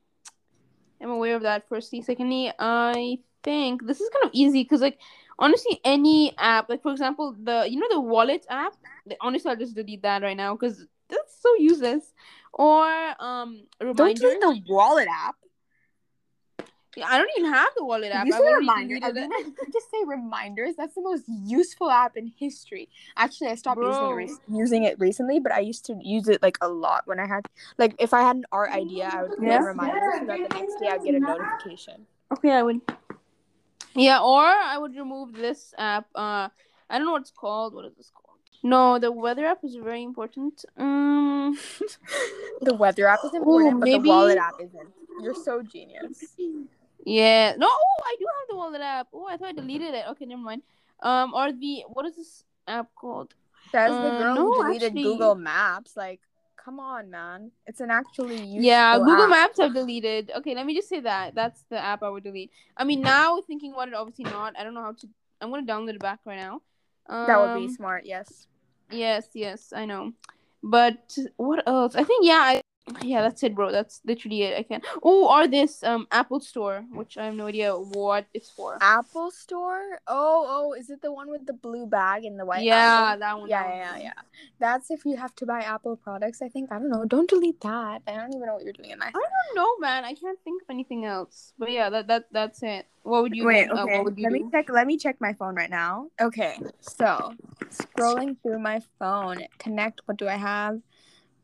am 1.01 1.09
aware 1.09 1.35
of 1.35 1.41
that. 1.41 1.67
Firstly, 1.67 2.03
secondly, 2.03 2.51
I 2.59 3.17
think 3.43 3.87
this 3.87 4.01
is 4.01 4.09
kind 4.13 4.25
of 4.25 4.31
easy 4.33 4.61
because 4.63 4.81
like 4.81 4.99
honestly, 5.39 5.79
any 5.83 6.37
app, 6.37 6.69
like 6.69 6.83
for 6.83 6.91
example, 6.91 7.35
the 7.41 7.65
you 7.67 7.79
know 7.79 7.87
the 7.89 8.01
wallet 8.01 8.45
app. 8.51 8.73
Honestly, 9.19 9.49
I'll 9.49 9.57
just 9.57 9.73
delete 9.75 10.03
that 10.03 10.21
right 10.21 10.37
now 10.37 10.53
because 10.53 10.85
that's 11.09 11.41
so 11.41 11.55
useless. 11.57 12.13
Or 12.53 12.85
um 13.19 13.63
Don't 13.79 13.89
reminders. 13.89 14.21
delete 14.21 14.41
the 14.41 14.61
wallet 14.73 15.07
app. 15.09 15.35
Yeah, 16.95 17.05
I 17.07 17.19
don't 17.19 17.29
even 17.37 17.53
have 17.53 17.69
the 17.77 17.85
wallet 17.85 18.11
app. 18.11 18.25
You 18.25 18.33
I've 18.33 18.39
say 18.39 18.43
already 18.47 18.59
reminder. 18.61 18.97
I 19.03 19.11
mean, 19.11 19.29
just 19.71 19.91
say 19.91 19.97
reminders. 20.03 20.75
That's 20.75 20.95
the 20.95 21.01
most 21.01 21.25
useful 21.27 21.91
app 21.91 22.17
in 22.17 22.31
history. 22.39 22.89
Actually, 23.15 23.51
I 23.51 23.55
stopped 23.55 23.83
using 23.83 24.03
it, 24.05 24.07
Bro. 24.07 24.15
rec- 24.15 24.29
using 24.49 24.83
it 24.83 24.99
recently, 24.99 25.39
but 25.39 25.51
I 25.51 25.59
used 25.59 25.85
to 25.85 25.99
use 26.01 26.27
it 26.27 26.41
like 26.41 26.57
a 26.59 26.67
lot 26.67 27.03
when 27.05 27.19
I 27.19 27.27
had 27.27 27.45
like 27.77 27.93
if 27.99 28.15
I 28.15 28.21
had 28.21 28.37
an 28.37 28.45
art 28.51 28.71
idea, 28.71 29.11
I 29.13 29.21
would 29.21 29.37
put 29.37 29.45
Yeah. 29.45 29.59
a 29.59 29.63
reminder 29.63 29.99
so 30.19 30.25
that 30.25 30.49
the 30.49 30.57
next 30.57 30.79
day 30.79 30.87
I'd 30.87 31.03
get 31.03 31.13
a 31.13 31.19
notification. 31.19 32.07
Okay, 32.31 32.51
I 32.51 32.63
would. 32.63 32.81
Yeah, 33.93 34.19
or 34.21 34.41
I 34.43 34.77
would 34.79 34.95
remove 34.95 35.33
this 35.33 35.75
app. 35.77 36.07
Uh, 36.15 36.49
I 36.89 36.97
don't 36.97 37.05
know 37.05 37.11
what 37.11 37.21
it's 37.21 37.31
called. 37.31 37.75
What 37.75 37.85
is 37.85 37.93
this 37.95 38.09
called? 38.11 38.26
No, 38.63 38.97
the 38.99 39.11
weather 39.11 39.45
app 39.45 39.63
is 39.63 39.75
very 39.75 40.03
important. 40.03 40.65
Um, 40.77 41.57
The 42.61 42.73
weather 42.73 43.07
app 43.07 43.19
is 43.23 43.33
important, 43.33 43.79
but 43.79 43.85
the 43.85 43.91
maybe- 43.97 44.09
wallet 44.09 44.37
app 44.37 44.55
isn't. 44.59 44.89
You're 45.21 45.35
so 45.35 45.61
genius. 45.61 46.23
yeah. 47.05 47.53
No, 47.57 47.67
oh, 47.69 48.01
I 48.05 48.15
do 48.19 48.25
have 48.25 48.47
the 48.49 48.55
wallet 48.55 48.81
app. 48.81 49.07
Oh, 49.13 49.27
I 49.27 49.37
thought 49.37 49.49
I 49.49 49.51
deleted 49.53 49.93
it. 49.93 50.05
Okay, 50.09 50.25
never 50.25 50.41
mind. 50.41 50.61
Um, 51.01 51.33
or 51.33 51.51
the 51.51 51.83
what 51.87 52.05
is 52.05 52.15
this 52.15 52.43
app 52.67 52.89
called? 52.95 53.33
Says 53.71 53.91
the 53.91 53.97
Uh, 53.97 54.19
girl 54.19 54.35
no, 54.35 54.45
who 54.53 54.63
deleted 54.63 54.87
actually- 54.87 55.03
Google 55.03 55.35
Maps. 55.35 55.95
Like, 55.97 56.21
come 56.55 56.79
on, 56.79 57.09
man. 57.09 57.51
It's 57.65 57.79
an 57.81 57.91
actually 57.91 58.37
useful 58.37 58.61
yeah, 58.63 58.97
Google 58.97 59.23
app. 59.23 59.29
Maps 59.29 59.59
I've 59.59 59.73
deleted. 59.73 60.31
Okay, 60.37 60.53
let 60.55 60.65
me 60.65 60.73
just 60.75 60.89
say 60.89 60.99
that 61.01 61.33
that's 61.35 61.63
the 61.69 61.77
app 61.79 62.01
I 62.03 62.09
would 62.09 62.23
delete. 62.23 62.51
I 62.75 62.83
mean, 62.83 63.01
now 63.01 63.41
thinking 63.41 63.73
about 63.73 63.87
it, 63.89 63.93
obviously 63.93 64.25
not. 64.25 64.53
I 64.57 64.63
don't 64.63 64.73
know 64.73 64.81
how 64.83 64.93
to. 64.93 65.07
I'm 65.41 65.49
gonna 65.51 65.65
download 65.65 65.95
it 65.95 65.99
back 66.01 66.19
right 66.25 66.37
now. 66.39 66.61
Um, 67.09 67.27
That 67.27 67.39
would 67.39 67.53
be 67.67 67.73
smart. 67.73 68.05
Yes. 68.05 68.47
Yes, 68.91 69.27
yes, 69.33 69.73
I 69.75 69.85
know. 69.85 70.13
But 70.63 71.17
what 71.37 71.67
else? 71.67 71.95
I 71.95 72.03
think 72.03 72.25
yeah, 72.25 72.41
I, 72.41 72.61
yeah, 73.01 73.21
that's 73.21 73.43
it, 73.43 73.55
bro. 73.55 73.71
That's 73.71 74.01
literally 74.05 74.43
it. 74.43 74.57
I 74.57 74.63
can. 74.63 74.81
Oh, 75.03 75.27
or 75.27 75.47
this 75.47 75.83
um 75.83 76.07
Apple 76.11 76.39
Store, 76.39 76.85
which 76.91 77.17
I 77.17 77.25
have 77.25 77.35
no 77.35 77.47
idea 77.47 77.73
what 77.73 78.25
it's 78.33 78.49
for. 78.49 78.77
Apple 78.81 79.31
Store. 79.31 79.99
Oh, 80.07 80.45
oh, 80.47 80.73
is 80.73 80.89
it 80.89 81.01
the 81.01 81.11
one 81.11 81.29
with 81.29 81.45
the 81.45 81.53
blue 81.53 81.85
bag 81.85 82.25
and 82.25 82.39
the 82.39 82.45
white? 82.45 82.63
yeah, 82.63 82.75
apple? 82.75 83.19
that 83.19 83.39
one. 83.39 83.49
Yeah, 83.49 83.67
yeah, 83.67 83.75
yeah, 83.75 84.03
yeah. 84.03 84.21
That's 84.59 84.91
if 84.91 85.05
you 85.05 85.17
have 85.17 85.35
to 85.35 85.45
buy 85.45 85.61
Apple 85.61 85.97
products. 85.97 86.41
I 86.41 86.49
think 86.49 86.71
I 86.71 86.79
don't 86.79 86.89
know. 86.89 87.05
Don't 87.05 87.29
delete 87.29 87.61
that. 87.61 88.01
I 88.07 88.15
don't 88.15 88.33
even 88.33 88.45
know 88.45 88.55
what 88.55 88.63
you're 88.63 88.73
doing 88.73 88.91
in 88.91 88.99
my. 88.99 89.07
I 89.07 89.11
don't 89.11 89.55
know, 89.55 89.77
man. 89.79 90.05
I 90.05 90.13
can't 90.13 90.39
think 90.43 90.63
of 90.63 90.69
anything 90.69 91.05
else. 91.05 91.53
But 91.59 91.71
yeah, 91.71 91.89
that 91.89 92.07
that 92.07 92.25
that's 92.31 92.63
it. 92.63 92.87
What 93.03 93.23
would 93.23 93.35
you? 93.35 93.45
Wait, 93.45 93.69
uh, 93.69 93.83
okay. 93.83 93.97
you 93.97 94.03
let 94.03 94.15
do? 94.15 94.29
me 94.29 94.45
check. 94.51 94.69
Let 94.69 94.87
me 94.87 94.97
check 94.97 95.17
my 95.19 95.33
phone 95.33 95.55
right 95.55 95.69
now. 95.69 96.07
Okay, 96.19 96.57
so 96.81 97.33
scrolling 97.69 98.37
through 98.41 98.59
my 98.59 98.81
phone, 98.99 99.39
connect. 99.59 100.01
What 100.05 100.17
do 100.17 100.27
I 100.27 100.35
have? 100.35 100.81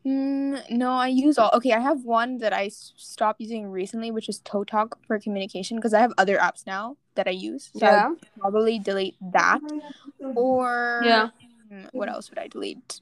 Mm, 0.06 0.70
no, 0.72 0.92
I 0.92 1.08
use 1.08 1.38
all. 1.38 1.50
Okay, 1.54 1.72
I 1.72 1.80
have 1.80 2.04
one 2.04 2.38
that 2.40 2.52
I 2.52 2.66
s- 2.66 2.94
stopped 2.98 3.40
using 3.40 3.68
recently, 3.68 4.12
which 4.12 4.28
is 4.28 4.42
ToTok 4.42 4.94
for 5.08 5.18
communication 5.20 5.78
because 5.78 5.94
I 5.94 6.02
have 6.02 6.12
other 6.18 6.38
apps 6.38 6.68
now 6.68 6.98
that 7.16 7.28
I 7.28 7.32
use. 7.32 7.72
So 7.74 7.86
yeah. 7.86 8.10
would 8.10 8.20
probably 8.40 8.80
delete 8.80 9.16
that. 9.32 9.62
Or 10.36 11.00
Yeah. 11.04 11.28
Hmm, 11.70 11.86
what 11.94 12.10
else 12.10 12.30
would 12.30 12.40
I 12.40 12.48
delete? 12.48 13.02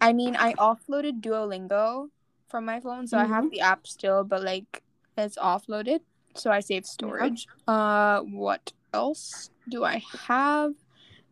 I 0.00 0.12
mean, 0.12 0.34
I 0.36 0.54
offloaded 0.54 1.20
Duolingo 1.20 2.08
from 2.48 2.64
my 2.64 2.80
phone, 2.80 3.06
so 3.06 3.18
I 3.18 3.26
have 3.26 3.50
the 3.50 3.60
app 3.60 3.86
still, 3.86 4.24
but 4.24 4.42
like 4.42 4.82
it's 5.16 5.38
offloaded, 5.38 6.00
so 6.34 6.50
I 6.50 6.58
save 6.58 6.86
storage. 6.86 7.46
Uh, 7.68 8.20
what 8.22 8.72
else 8.92 9.50
do 9.68 9.84
I 9.84 10.02
have? 10.26 10.72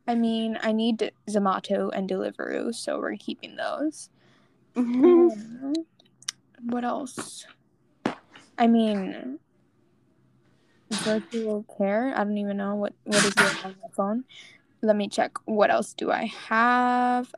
I 0.07 0.14
mean, 0.14 0.59
I 0.62 0.70
need 0.73 1.12
Zomato 1.29 1.90
and 1.92 2.09
Deliveroo, 2.09 2.75
so 2.75 2.99
we're 3.01 3.16
keeping 3.16 3.57
those. 3.57 4.09
Hmm, 4.75 5.73
what 6.63 6.85
else? 6.85 7.47
I 8.59 8.67
mean, 8.67 9.39
virtual 10.91 11.65
care. 11.79 12.13
I 12.15 12.25
don't 12.25 12.39
even 12.39 12.57
know 12.57 12.75
what 12.75 12.93
what 13.05 13.19
is 13.19 13.33
it 13.37 13.65
on 13.65 13.75
my 13.83 13.89
phone. 13.97 14.25
Let 14.83 14.97
me 14.97 15.09
check. 15.09 15.33
What 15.45 15.71
else 15.71 15.93
do 15.95 16.11
I 16.11 16.33
have? 16.49 17.33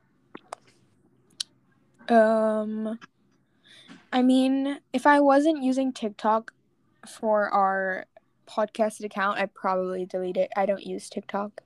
Um, 2.08 2.98
I 4.12 4.22
mean, 4.22 4.78
if 4.92 5.06
I 5.06 5.20
wasn't 5.20 5.62
using 5.62 5.92
TikTok 5.92 6.52
for 7.08 7.48
our 7.48 8.06
podcast 8.46 9.02
account, 9.02 9.38
I'd 9.38 9.54
probably 9.54 10.04
delete 10.04 10.36
it. 10.36 10.50
I 10.56 10.66
don't 10.66 10.84
use 10.84 11.08
TikTok. 11.08 11.62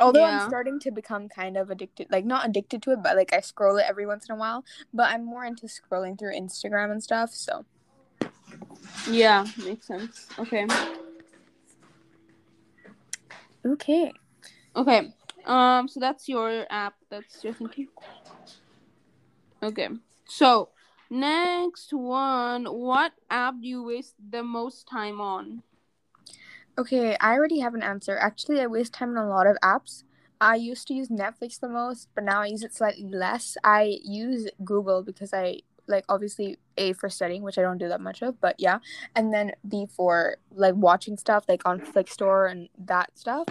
Although 0.00 0.20
Yeah. 0.20 0.42
I'm 0.42 0.48
starting 0.48 0.80
to 0.80 0.90
become 0.90 1.28
kind 1.28 1.56
of 1.56 1.70
addicted, 1.70 2.08
like 2.10 2.24
not 2.24 2.48
addicted 2.48 2.82
to 2.82 2.92
it, 2.92 3.02
but 3.02 3.16
like 3.16 3.32
I 3.32 3.40
scroll 3.40 3.76
it 3.76 3.84
every 3.86 4.06
once 4.06 4.28
in 4.28 4.34
a 4.34 4.38
while. 4.38 4.64
But 4.92 5.10
I'm 5.10 5.24
more 5.24 5.44
into 5.44 5.66
scrolling 5.66 6.18
through 6.18 6.34
Instagram 6.34 6.90
and 6.90 7.02
stuff. 7.02 7.30
So 7.30 7.66
yeah, 9.08 9.46
makes 9.64 9.86
sense. 9.86 10.28
Okay. 10.38 10.66
okay, 13.66 14.12
Okay. 14.76 15.12
Um. 15.44 15.88
So 15.88 16.00
that's 16.00 16.28
your 16.28 16.66
app. 16.70 16.94
That's 17.10 17.42
your 17.44 17.52
thinking. 17.52 17.88
Okay. 19.62 19.88
So 20.26 20.70
next 21.10 21.92
one, 21.92 22.64
what 22.66 23.12
app 23.28 23.54
do 23.60 23.68
you 23.68 23.82
waste 23.82 24.14
the 24.30 24.42
most 24.42 24.88
time 24.88 25.20
on? 25.20 25.62
Okay. 26.80 27.16
I 27.20 27.32
already 27.34 27.60
have 27.60 27.74
an 27.74 27.82
answer. 27.82 28.16
Actually, 28.18 28.60
I 28.60 28.66
waste 28.66 28.92
time 28.92 29.16
on 29.16 29.24
a 29.24 29.28
lot 29.28 29.46
of 29.46 29.56
apps. 29.62 30.04
I 30.40 30.56
used 30.56 30.88
to 30.88 30.94
use 30.94 31.08
Netflix 31.08 31.60
the 31.60 31.68
most, 31.68 32.08
but 32.14 32.24
now 32.24 32.40
I 32.40 32.46
use 32.46 32.62
it 32.62 32.74
slightly 32.74 33.08
less. 33.08 33.56
I 33.62 33.98
use 34.02 34.48
Google 34.64 35.02
because 35.02 35.34
I 35.34 35.60
like 35.86 36.04
obviously 36.08 36.56
A 36.78 36.92
for 36.94 37.10
studying, 37.10 37.42
which 37.42 37.58
I 37.58 37.62
don't 37.62 37.78
do 37.78 37.88
that 37.88 38.00
much 38.00 38.22
of, 38.22 38.40
but 38.40 38.54
yeah. 38.58 38.78
And 39.16 39.34
then 39.34 39.52
B 39.68 39.86
for 39.94 40.36
like 40.52 40.74
watching 40.76 41.16
stuff 41.18 41.44
like 41.48 41.62
on 41.66 41.80
Flickstore 41.80 42.50
and 42.50 42.68
that 42.78 43.18
stuff. 43.18 43.48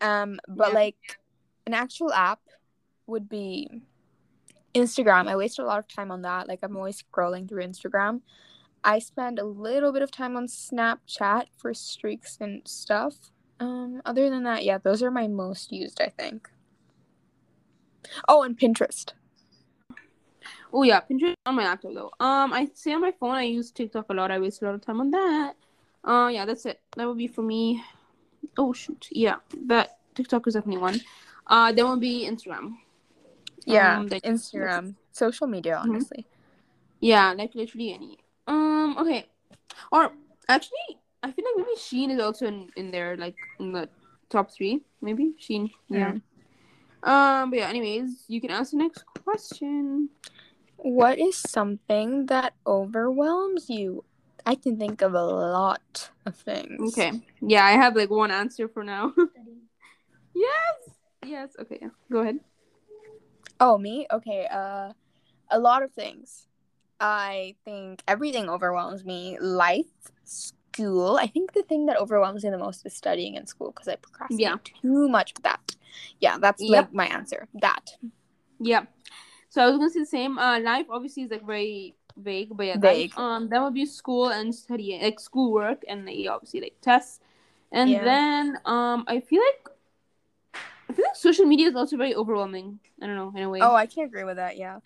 Um 0.00 0.38
but 0.48 0.68
Yeah. 0.68 0.74
like 0.74 1.18
an 1.66 1.74
actual 1.74 2.12
app 2.12 2.40
would 3.06 3.28
be 3.28 3.82
Instagram. 4.74 5.28
I 5.28 5.36
waste 5.36 5.58
a 5.58 5.64
lot 5.64 5.78
of 5.78 5.88
time 5.88 6.10
on 6.10 6.22
that. 6.22 6.48
Like 6.48 6.58
I'm 6.62 6.76
always 6.76 7.02
scrolling 7.02 7.48
through 7.48 7.64
Instagram. 7.64 8.20
I 8.86 9.00
spend 9.00 9.40
a 9.40 9.44
little 9.44 9.92
bit 9.92 10.02
of 10.02 10.12
time 10.12 10.36
on 10.36 10.46
Snapchat 10.46 11.46
for 11.56 11.74
streaks 11.74 12.38
and 12.40 12.62
stuff. 12.66 13.14
Um, 13.58 14.00
other 14.06 14.30
than 14.30 14.44
that, 14.44 14.64
yeah, 14.64 14.78
those 14.78 15.02
are 15.02 15.10
my 15.10 15.26
most 15.26 15.72
used, 15.72 16.00
I 16.00 16.08
think. 16.16 16.48
Oh, 18.28 18.44
and 18.44 18.56
Pinterest. 18.56 19.12
Oh 20.72 20.84
yeah, 20.84 21.00
Pinterest 21.00 21.34
on 21.46 21.56
my 21.56 21.64
laptop 21.64 21.94
though. 21.94 22.12
Um, 22.20 22.52
I 22.52 22.68
say 22.74 22.92
on 22.92 23.00
my 23.00 23.12
phone 23.18 23.34
I 23.34 23.42
use 23.42 23.72
TikTok 23.72 24.06
a 24.08 24.14
lot. 24.14 24.30
I 24.30 24.38
waste 24.38 24.62
a 24.62 24.66
lot 24.66 24.74
of 24.74 24.82
time 24.82 25.00
on 25.00 25.10
that. 25.10 25.54
Uh, 26.04 26.28
yeah, 26.28 26.44
that's 26.46 26.64
it. 26.66 26.80
That 26.96 27.08
would 27.08 27.18
be 27.18 27.26
for 27.26 27.42
me. 27.42 27.82
Oh 28.56 28.72
shoot, 28.72 29.08
yeah, 29.10 29.36
that 29.66 29.98
TikTok 30.14 30.46
is 30.46 30.54
definitely 30.54 30.80
one. 30.80 31.00
Uh, 31.48 31.72
then 31.72 31.88
would 31.88 32.00
be 32.00 32.28
Instagram. 32.30 32.76
Yeah, 33.64 33.98
Um, 33.98 34.08
Instagram, 34.08 34.94
social 35.10 35.48
media, 35.48 35.74
Mhm. 35.74 35.88
honestly. 35.90 36.26
Yeah, 37.00 37.32
like 37.32 37.54
literally 37.56 37.92
any. 37.92 38.18
Um, 38.46 38.96
okay, 38.98 39.26
or 39.90 40.12
actually, 40.48 40.98
I 41.22 41.32
feel 41.32 41.44
like 41.44 41.66
maybe 41.66 41.78
Shein 41.78 42.10
is 42.14 42.20
also 42.20 42.46
in, 42.46 42.70
in 42.76 42.90
there, 42.90 43.16
like 43.16 43.36
in 43.58 43.72
the 43.72 43.88
top 44.30 44.52
three. 44.52 44.82
Maybe 45.00 45.34
Shein. 45.40 45.70
Yeah. 45.88 46.14
Um, 47.02 47.50
but 47.50 47.58
yeah. 47.58 47.68
Anyways, 47.68 48.24
you 48.28 48.40
can 48.40 48.50
ask 48.50 48.70
the 48.70 48.78
next 48.78 49.04
question. 49.24 50.10
What 50.76 51.18
is 51.18 51.36
something 51.36 52.26
that 52.26 52.54
overwhelms 52.66 53.68
you? 53.68 54.04
I 54.44 54.54
can 54.54 54.78
think 54.78 55.02
of 55.02 55.14
a 55.14 55.24
lot 55.24 56.10
of 56.24 56.36
things. 56.36 56.92
Okay. 56.92 57.20
Yeah, 57.40 57.64
I 57.64 57.72
have 57.72 57.96
like 57.96 58.10
one 58.10 58.30
answer 58.30 58.68
for 58.68 58.84
now. 58.84 59.12
yes. 60.34 60.74
Yes. 61.24 61.56
Okay. 61.58 61.80
Go 62.12 62.20
ahead. 62.20 62.38
Oh, 63.58 63.78
me? 63.78 64.06
Okay. 64.12 64.46
Uh, 64.46 64.92
a 65.50 65.58
lot 65.58 65.82
of 65.82 65.92
things. 65.92 66.46
I 67.00 67.54
think 67.64 68.02
everything 68.08 68.48
overwhelms 68.48 69.04
me. 69.04 69.38
Life, 69.40 69.86
school. 70.24 71.16
I 71.20 71.26
think 71.26 71.52
the 71.52 71.62
thing 71.62 71.86
that 71.86 71.98
overwhelms 71.98 72.44
me 72.44 72.50
the 72.50 72.58
most 72.58 72.84
is 72.86 72.94
studying 72.94 73.34
in 73.34 73.46
school 73.46 73.70
because 73.72 73.88
I 73.88 73.96
procrastinate 73.96 74.40
Yeah. 74.40 74.56
too 74.82 75.08
much 75.08 75.32
with 75.34 75.44
that. 75.44 75.76
Yeah, 76.20 76.38
that's 76.38 76.62
Yep. 76.62 76.70
like 76.84 76.92
my 76.94 77.06
answer. 77.06 77.48
That 77.54 77.96
Yeah. 78.58 78.86
So 79.48 79.62
I 79.62 79.66
was 79.68 79.76
gonna 79.78 79.90
say 79.90 80.00
the 80.00 80.06
same. 80.06 80.38
Uh, 80.38 80.60
life 80.60 80.86
obviously 80.90 81.22
is 81.24 81.30
like 81.30 81.46
very 81.46 81.94
vague, 82.16 82.48
but 82.56 82.66
yeah, 82.66 82.78
Vague. 82.78 83.10
Life, 83.12 83.18
um, 83.18 83.48
that 83.48 83.62
would 83.62 83.74
be 83.74 83.86
school 83.86 84.28
and 84.28 84.54
studying, 84.54 85.02
like 85.02 85.20
schoolwork, 85.20 85.82
and 85.88 86.06
like, 86.06 86.26
obviously 86.28 86.60
like 86.60 86.76
tests, 86.80 87.20
and 87.72 87.90
Yeah. 87.90 88.04
then 88.04 88.58
um, 88.64 89.04
I 89.06 89.20
feel 89.20 89.40
like 89.42 89.68
I 90.88 90.92
feel 90.92 91.04
like 91.04 91.16
social 91.16 91.46
media 91.46 91.68
is 91.68 91.74
also 91.76 91.96
very 91.96 92.14
overwhelming. 92.14 92.80
I 93.02 93.06
don't 93.06 93.16
know 93.16 93.32
in 93.34 93.42
a 93.42 93.50
way. 93.50 93.60
Oh, 93.62 93.74
I 93.74 93.86
can't 93.86 94.08
agree 94.08 94.24
with 94.24 94.36
that. 94.36 94.56
Yeah. 94.56 94.78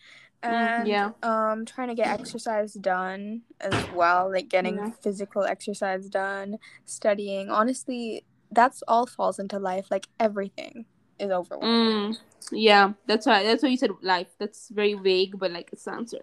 Mm, 0.43 0.49
And 0.81 0.89
yeah. 0.89 1.11
um 1.23 1.67
trying 1.67 1.89
to 1.89 1.95
get 1.95 2.09
exercise 2.09 2.75
done 2.75 3.43
as 3.61 3.75
well, 3.95 4.31
like 4.33 4.49
getting 4.49 4.77
Yeah. 4.77 4.91
physical 5.03 5.45
exercise 5.45 6.09
done, 6.09 6.59
studying. 6.87 7.51
Honestly, 7.51 8.25
that's 8.51 8.83
all 8.89 9.07
falls 9.07 9.39
into 9.39 9.59
life. 9.59 9.87
Like 9.91 10.07
everything 10.19 10.87
is 11.19 11.31
overwhelming. 11.31 12.15
Mm, 12.15 12.19
yeah, 12.53 12.93
that's 13.07 13.27
why. 13.27 13.43
That's 13.43 13.63
why 13.63 13.69
you 13.69 13.77
said 13.77 13.91
life. 14.03 14.29
That's 14.39 14.69
very 14.71 14.95
vague, 14.95 15.39
but 15.39 15.51
like 15.53 15.69
it's 15.73 15.85
the 15.85 15.93
answer. 15.93 16.19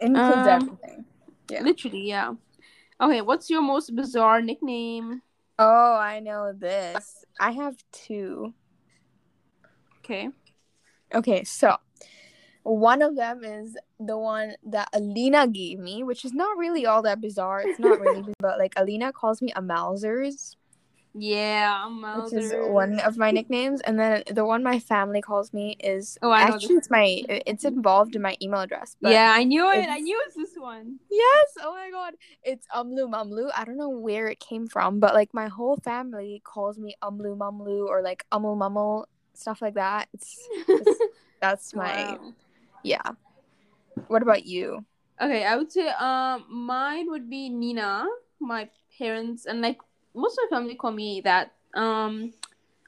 Includes 0.00 0.46
Um, 0.46 0.62
everything. 0.62 1.04
Yeah. 1.50 1.62
Literally, 1.62 2.08
yeah. 2.08 2.34
Okay, 3.00 3.20
what's 3.22 3.50
your 3.50 3.62
most 3.62 3.94
bizarre 3.96 4.40
nickname? 4.40 5.22
Oh, 5.58 5.94
I 5.96 6.20
know 6.20 6.52
this. 6.52 7.24
I 7.40 7.50
have 7.50 7.76
two. 7.92 8.54
Okay. 9.98 10.28
Okay, 11.14 11.44
so 11.44 11.76
one 12.70 13.02
of 13.02 13.16
them 13.16 13.44
is 13.44 13.76
the 13.98 14.16
one 14.16 14.54
that 14.64 14.88
Alina 14.92 15.46
gave 15.48 15.78
me, 15.78 16.02
which 16.02 16.24
is 16.24 16.32
not 16.32 16.56
really 16.56 16.86
all 16.86 17.02
that 17.02 17.20
bizarre. 17.20 17.60
It's 17.60 17.78
not 17.78 18.00
really, 18.00 18.24
but 18.38 18.58
like 18.58 18.74
Alina 18.76 19.12
calls 19.12 19.42
me 19.42 19.52
a 19.54 19.62
Mousers. 19.62 20.56
Yeah, 21.12 21.88
which 22.22 22.32
is 22.32 22.54
one 22.56 23.00
of 23.00 23.16
my 23.16 23.30
nicknames 23.30 23.80
and 23.80 23.98
then 23.98 24.22
the 24.30 24.44
one 24.44 24.62
my 24.62 24.78
family 24.78 25.20
calls 25.20 25.52
me 25.52 25.76
is 25.80 26.18
Oh, 26.22 26.30
I 26.30 26.48
know 26.48 26.54
actually 26.54 26.76
it's 26.76 26.90
my 26.90 27.22
it's 27.28 27.64
involved 27.64 28.14
in 28.16 28.22
my 28.22 28.36
email 28.40 28.60
address 28.60 28.96
but 29.00 29.12
yeah, 29.12 29.32
I 29.34 29.44
knew 29.44 29.68
it. 29.70 29.88
I 29.88 29.98
knew 29.98 30.20
it's 30.26 30.36
this 30.36 30.54
one. 30.56 30.98
yes 31.10 31.48
oh 31.62 31.72
my 31.72 31.90
god 31.90 32.14
it's 32.44 32.66
umlu 32.74 33.08
mumlu 33.08 33.50
i 33.56 33.64
don't 33.64 33.76
know 33.76 33.88
where 33.90 34.28
it 34.28 34.38
came 34.38 34.66
from 34.68 35.00
but 35.00 35.14
like 35.14 35.34
my 35.34 35.48
whole 35.48 35.76
family 35.76 36.40
calls 36.44 36.78
me 36.78 36.94
umlu 37.02 37.36
mumlu 37.36 37.86
or 37.88 38.02
like 38.02 38.24
umul 38.32 38.56
mumul 38.56 39.04
stuff 39.34 39.60
like 39.62 39.74
that 39.74 40.08
it's, 40.14 40.38
it's 40.68 41.00
that's 41.40 41.74
my 41.74 42.16
Wow. 42.20 42.34
Yeah 42.82 43.10
what 44.08 44.22
about 44.22 44.44
you 44.46 44.84
Okay, 45.20 45.44
I 45.44 45.54
would 45.56 45.70
say 45.70 45.88
um 46.00 46.46
mine 46.48 47.10
would 47.10 47.28
be 47.28 47.50
Nina. 47.50 48.06
My 48.40 48.70
parents 48.96 49.44
and 49.44 49.60
like 49.60 49.78
most 50.14 50.38
of 50.38 50.50
my 50.50 50.56
family 50.56 50.74
call 50.76 50.92
me 50.92 51.20
that. 51.22 51.52
Um 51.74 52.32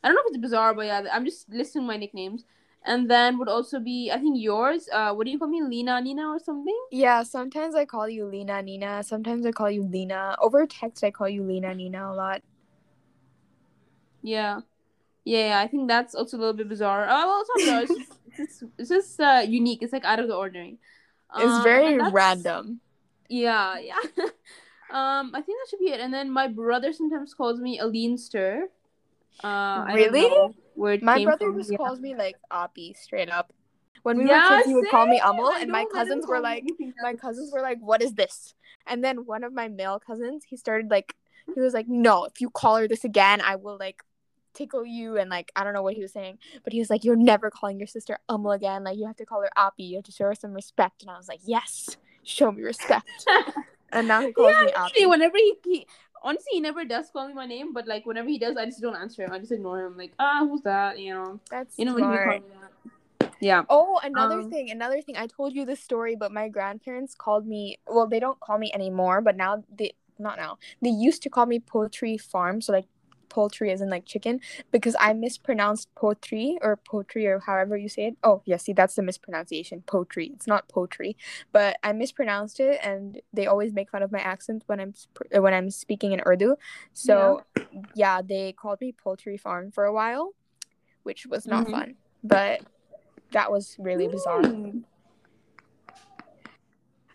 I 0.02 0.08
don't 0.08 0.14
know 0.16 0.22
if 0.24 0.34
it's 0.34 0.40
bizarre, 0.40 0.72
but 0.74 0.86
yeah, 0.86 1.04
I'm 1.12 1.26
just 1.26 1.48
listing 1.50 1.84
my 1.84 1.98
nicknames. 1.98 2.44
And 2.84 3.08
then 3.10 3.38
would 3.38 3.48
also 3.48 3.78
be 3.78 4.10
I 4.10 4.16
think 4.18 4.40
yours. 4.40 4.88
Uh 4.90 5.12
what 5.12 5.26
do 5.26 5.30
you 5.30 5.38
call 5.38 5.48
me? 5.48 5.62
Lena 5.62 6.00
Nina 6.00 6.26
or 6.28 6.38
something? 6.38 6.78
yeah 6.90 7.22
sometimes 7.22 7.74
i 7.74 7.84
call 7.84 8.08
you 8.08 8.24
lena 8.26 8.62
nina 8.62 9.02
sometimes 9.02 9.46
i 9.46 9.52
call 9.52 9.70
you 9.70 9.82
lena 9.82 10.36
over 10.40 10.66
text 10.66 11.02
i 11.04 11.10
call 11.10 11.28
you 11.28 11.42
lena 11.42 11.74
nina 11.74 12.10
a 12.10 12.14
lot 12.14 12.42
Yeah. 14.22 14.60
Yeah, 15.24 15.48
yeah, 15.48 15.60
I 15.60 15.68
think 15.68 15.88
that's 15.88 16.14
also 16.14 16.36
a 16.36 16.38
little 16.38 16.52
bit 16.54 16.68
bizarre. 16.68 17.06
Oh, 17.08 17.26
well, 17.26 17.40
it's 17.40 17.50
not 17.66 17.86
bizarre. 17.88 18.06
It's 18.38 18.60
just, 18.60 18.64
it's 18.78 18.88
just, 18.88 19.20
uh, 19.20 19.42
unique. 19.46 19.82
It's 19.82 19.92
like 19.92 20.04
out 20.04 20.18
of 20.20 20.28
the 20.28 20.34
ordinary. 20.34 20.78
it's 21.36 21.44
Um, 21.52 21.62
very 21.62 21.94
and 21.98 22.12
random 22.12 22.80
Yeah, 23.28 23.78
yeah. 23.78 23.96
um, 24.90 25.32
I 25.34 25.40
think 25.42 25.58
that 25.58 25.66
should 25.70 25.78
be 25.78 25.90
it. 25.90 26.00
And 26.00 26.12
then 26.12 26.30
my 26.30 26.48
brother 26.48 26.92
sometimes 26.92 27.34
calls 27.34 27.60
me 27.60 27.78
a 27.78 27.84
leanster. 27.86 28.64
Uh, 29.42 29.86
Really? 29.94 30.28
where 30.74 30.98
My 31.02 31.22
brother 31.24 31.46
from. 31.46 31.58
just 31.58 31.70
yeah. 31.70 31.76
calls 31.78 32.00
me 32.00 32.14
like 32.14 32.36
Oppie 32.50 32.96
straight 32.96 33.30
up. 33.30 33.52
When 34.02 34.18
we 34.18 34.26
yeah, 34.26 34.50
were 34.50 34.56
kids, 34.56 34.68
he 34.68 34.74
would 34.74 34.88
call 34.90 35.06
me. 35.06 35.20
Amul, 35.20 35.52
and 35.60 35.70
my 35.70 35.82
don't 35.84 35.94
let 35.94 36.02
him 36.02 36.08
cousins 36.08 36.26
were 36.26 36.40
like, 36.40 36.64
my 37.02 37.14
cousins 37.14 37.52
were 37.52 37.60
like, 37.62 37.78
"What 37.80 38.02
is 38.02 38.14
this?" 38.14 38.54
And 38.86 39.04
then 39.04 39.26
one 39.26 39.44
of 39.44 39.52
my 39.52 39.68
male 39.68 40.00
cousins, 40.00 40.42
he 40.48 40.56
started 40.56 40.90
like, 40.90 41.14
he 41.54 41.60
was 41.60 41.72
like, 41.72 41.86
"No, 41.88 42.24
if 42.24 42.40
you 42.40 42.50
call 42.50 42.76
her 42.76 42.88
this 42.88 43.04
again, 43.04 43.40
I 43.40 43.54
will 43.56 43.76
like 43.78 44.02
tickle 44.54 44.84
you." 44.84 45.16
And 45.18 45.30
like, 45.30 45.52
I 45.56 45.64
don't 45.64 45.74
know 45.74 45.82
what 45.82 45.94
he 45.94 46.02
was 46.02 46.12
saying, 46.12 46.38
but 46.64 46.72
he 46.72 46.78
was 46.78 46.90
like, 46.90 47.04
"You're 47.04 47.16
never 47.16 47.50
calling 47.50 47.78
your 47.78 47.86
sister 47.86 48.18
Amul 48.28 48.54
again. 48.54 48.84
Like, 48.84 48.98
you 48.98 49.06
have 49.06 49.16
to 49.16 49.26
call 49.26 49.40
her 49.42 49.50
Oppie. 49.56 49.88
You 49.88 49.96
have 49.96 50.04
to 50.04 50.12
show 50.12 50.24
her 50.24 50.34
some 50.34 50.52
respect." 50.52 51.02
And 51.02 51.10
I 51.10 51.16
was 51.16 51.28
like, 51.28 51.40
"Yes, 51.44 51.96
show 52.22 52.52
me 52.52 52.62
respect." 52.62 53.26
and 53.92 54.08
now 54.08 54.24
he 54.24 54.32
calls 54.32 54.54
yeah, 54.60 54.64
me 54.64 54.72
Oppie. 55.04 55.10
whenever 55.10 55.36
he, 55.36 55.54
he 55.64 55.86
honestly 56.22 56.50
he 56.52 56.60
never 56.60 56.84
does 56.84 57.10
call 57.10 57.28
me 57.28 57.34
my 57.34 57.46
name, 57.46 57.72
but 57.72 57.86
like 57.86 58.06
whenever 58.06 58.28
he 58.28 58.38
does, 58.38 58.56
I 58.56 58.66
just 58.66 58.80
don't 58.80 58.96
answer 58.96 59.24
him. 59.24 59.32
I 59.32 59.38
just 59.38 59.52
ignore 59.52 59.84
him. 59.84 59.96
Like, 59.96 60.12
ah, 60.18 60.40
who's 60.40 60.62
that? 60.62 60.98
You 60.98 61.14
know, 61.14 61.40
That's 61.50 61.78
you 61.78 61.84
know 61.84 61.94
when 61.94 62.04
he 62.04 62.08
smart. 62.08 62.28
call 62.28 62.48
me 62.48 62.54
that. 62.60 63.32
Yeah. 63.40 63.64
Oh, 63.68 64.00
another 64.02 64.36
Um, 64.36 64.50
thing, 64.50 64.70
another 64.70 65.02
thing. 65.02 65.16
I 65.16 65.26
told 65.26 65.52
you 65.52 65.64
this 65.64 65.80
story, 65.80 66.14
but 66.14 66.32
my 66.32 66.48
grandparents 66.48 67.14
called 67.14 67.46
me. 67.46 67.78
Well, 67.86 68.06
they 68.06 68.20
don't 68.20 68.38
call 68.40 68.58
me 68.58 68.70
anymore, 68.72 69.20
but 69.20 69.36
now 69.36 69.64
they 69.74 69.94
not 70.18 70.36
now. 70.38 70.58
They 70.80 70.90
used 70.90 71.22
to 71.24 71.30
call 71.30 71.46
me 71.46 71.58
poultry 71.58 72.18
farm, 72.18 72.60
so 72.60 72.72
like 72.72 72.86
poultry 73.32 73.72
as 73.72 73.80
in 73.80 73.88
like 73.88 74.04
chicken, 74.04 74.40
because 74.70 74.94
I 75.00 75.14
mispronounced 75.14 75.88
poultry 75.94 76.58
or 76.60 76.76
poultry 76.76 77.26
or 77.26 77.40
however 77.40 77.76
you 77.76 77.88
say 77.88 78.08
it. 78.08 78.16
Oh, 78.22 78.42
yeah, 78.44 78.58
see, 78.58 78.74
that's 78.74 78.94
the 78.94 79.02
mispronunciation. 79.02 79.82
Poultry. 79.86 80.30
It's 80.34 80.46
not 80.46 80.68
poultry, 80.68 81.16
but 81.50 81.78
I 81.82 81.92
mispronounced 81.92 82.60
it, 82.60 82.78
and 82.82 83.20
they 83.32 83.46
always 83.46 83.72
make 83.72 83.90
fun 83.90 84.02
of 84.02 84.12
my 84.12 84.20
accent 84.20 84.64
when 84.66 84.78
I'm 84.80 84.94
sp- 84.94 85.32
when 85.44 85.54
I'm 85.54 85.70
speaking 85.70 86.12
in 86.12 86.20
Urdu. 86.26 86.56
So 86.92 87.42
yeah, 87.94 88.20
they 88.22 88.52
called 88.52 88.80
me 88.82 88.92
poultry 88.92 89.38
farm 89.38 89.70
for 89.72 89.84
a 89.86 89.92
while, 89.92 90.34
which 91.04 91.26
was 91.26 91.46
not 91.46 91.66
Mhm. 91.66 91.70
fun, 91.70 91.96
but 92.22 92.60
that 93.30 93.50
was 93.50 93.76
really 93.78 94.08
bizarre. 94.08 94.42
Mm. 94.42 94.84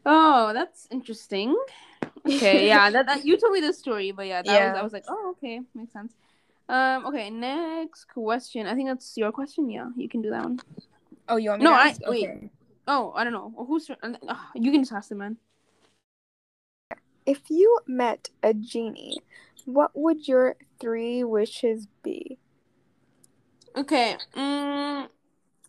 Oh, 0.04 0.54
that's 0.54 0.88
interesting. 0.90 1.56
Okay, 2.28 2.68
yeah, 2.68 2.90
that, 2.92 3.06
that 3.06 3.26
you 3.26 3.38
told 3.38 3.54
me 3.54 3.62
this 3.62 3.80
story, 3.80 4.12
but 4.12 4.28
yeah, 4.28 4.42
that 4.42 4.72
was 4.72 4.80
I 4.80 4.84
was 4.84 4.94
like, 4.94 5.06
oh, 5.08 5.36
okay, 5.38 5.62
makes 5.74 5.94
sense. 5.94 6.14
Um, 6.70 7.06
okay, 7.08 7.30
next 7.30 8.06
question. 8.06 8.68
I 8.68 8.76
think 8.76 8.90
that's 8.90 9.16
your 9.18 9.32
question. 9.32 9.70
Yeah, 9.70 9.90
you 9.96 10.10
can 10.10 10.22
do 10.22 10.30
that 10.32 10.44
one. 10.44 10.60
Oh, 11.30 11.38
you 11.38 11.50
want 11.50 11.62
me 11.62 11.66
No, 11.66 11.72
to 11.72 11.78
I- 11.78 11.88
ask? 11.90 12.02
wait. 12.08 12.30
Okay. 12.30 12.50
Oh, 12.88 13.12
I 13.16 13.24
don't 13.24 13.34
know. 13.34 13.54
Who's 13.68 13.90
uh, 13.90 14.14
you 14.56 14.72
can 14.72 14.82
just 14.82 14.94
ask 14.94 15.10
the 15.10 15.16
man. 15.16 15.38
If 17.26 17.42
you 17.50 17.80
met 17.86 18.30
a 18.42 18.54
genie, 18.54 19.18
what 19.66 19.92
would 19.94 20.28
your 20.28 20.56
three 20.80 21.24
wishes 21.24 21.88
be? 22.02 22.38
Okay. 23.76 24.16
Mm, 24.36 25.08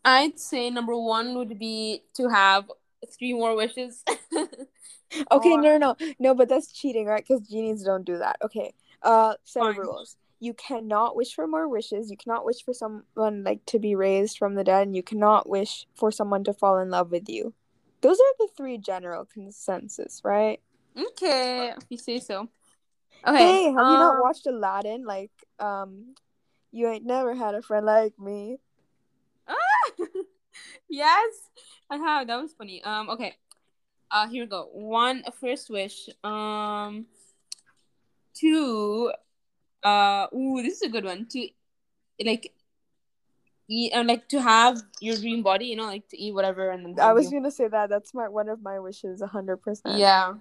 I'd 0.05 0.39
say 0.39 0.71
number 0.71 0.97
one 0.97 1.35
would 1.37 1.59
be 1.59 2.03
to 2.15 2.29
have 2.29 2.71
three 3.19 3.33
more 3.35 3.57
wishes. 3.57 4.05
Okay, 5.31 5.55
Or- 5.55 5.63
no, 5.63 5.79
no, 5.79 5.97
no, 5.99 6.15
no, 6.19 6.35
but 6.35 6.49
that's 6.49 6.73
cheating, 6.73 7.07
right? 7.07 7.25
Because 7.27 7.47
genies 7.49 7.83
don't 7.83 8.05
do 8.05 8.19
that. 8.19 8.37
Okay, 8.43 8.73
uh, 9.03 9.35
set 9.45 9.67
of 9.67 9.77
rules. 9.77 10.17
You 10.41 10.55
cannot 10.55 11.17
wish 11.17 11.35
for 11.35 11.47
more 11.47 11.69
wishes. 11.69 12.11
You 12.11 12.17
cannot 12.17 12.45
wish 12.45 12.63
for 12.65 12.73
someone 12.73 13.43
like 13.43 13.65
to 13.67 13.79
be 13.79 13.95
raised 13.95 14.39
from 14.39 14.55
the 14.55 14.65
dead, 14.65 14.87
and 14.87 14.97
you 14.97 15.03
cannot 15.03 15.49
wish 15.49 15.87
for 15.95 16.13
someone 16.13 16.45
to 16.45 16.53
fall 16.53 16.79
in 16.79 16.91
love 16.91 17.11
with 17.11 17.29
you. 17.29 17.55
Those 18.01 18.19
are 18.21 18.35
the 18.39 18.49
three 18.57 18.79
general 18.79 19.25
consensus, 19.25 20.21
right? 20.25 20.61
okay, 20.97 21.73
if 21.77 21.85
you 21.89 21.99
say 21.99 22.21
so. 22.21 22.49
Okay. 23.27 23.39
Hey, 23.39 23.65
have 23.65 23.91
you 23.91 23.99
not 23.99 24.15
um, 24.15 24.21
watched 24.21 24.47
Aladdin? 24.47 25.05
Like, 25.05 25.33
um, 25.59 26.15
you 26.71 26.89
ain't 26.89 27.05
never 27.05 27.35
had 27.35 27.55
a 27.55 27.63
friend 27.63 27.85
like 27.85 28.19
me. 28.19 28.59
Ah! 29.49 29.55
yes, 30.89 31.51
I 31.91 31.97
have. 31.97 32.27
That 32.27 32.41
was 32.41 32.53
funny. 32.53 32.83
Um, 32.83 33.11
okay. 33.11 33.35
Uh, 34.11 34.29
here 34.29 34.45
we 34.45 34.49
go. 34.49 34.69
One 34.73 35.23
first 35.41 35.71
wish. 35.71 36.09
Um, 36.25 37.07
two. 38.35 39.13
Uh, 39.83 40.27
ooh, 40.35 40.63
this 40.63 40.77
is 40.77 40.83
a 40.83 40.89
good 40.89 41.05
one. 41.05 41.27
To, 41.27 41.49
like, 42.25 42.53
eat 43.69 43.93
and 43.93 44.09
like 44.09 44.27
to 44.29 44.41
have 44.41 44.81
your 45.01 45.17
dream 45.17 45.43
body. 45.43 45.67
You 45.67 45.77
know, 45.77 45.85
like 45.87 46.09
to 46.09 46.19
eat 46.19 46.33
whatever 46.35 46.71
and 46.71 46.85
then. 46.97 47.05
I 47.05 47.13
was 47.13 47.31
you- 47.31 47.39
gonna 47.39 47.51
say 47.51 47.69
that. 47.69 47.91
That's 47.91 48.15
my 48.15 48.29
one 48.29 48.49
of 48.49 48.63
my 48.63 48.79
wishes, 48.79 49.21
a 49.21 49.27
hundred 49.27 49.59
percent. 49.59 49.99
Yeah, 49.99 50.35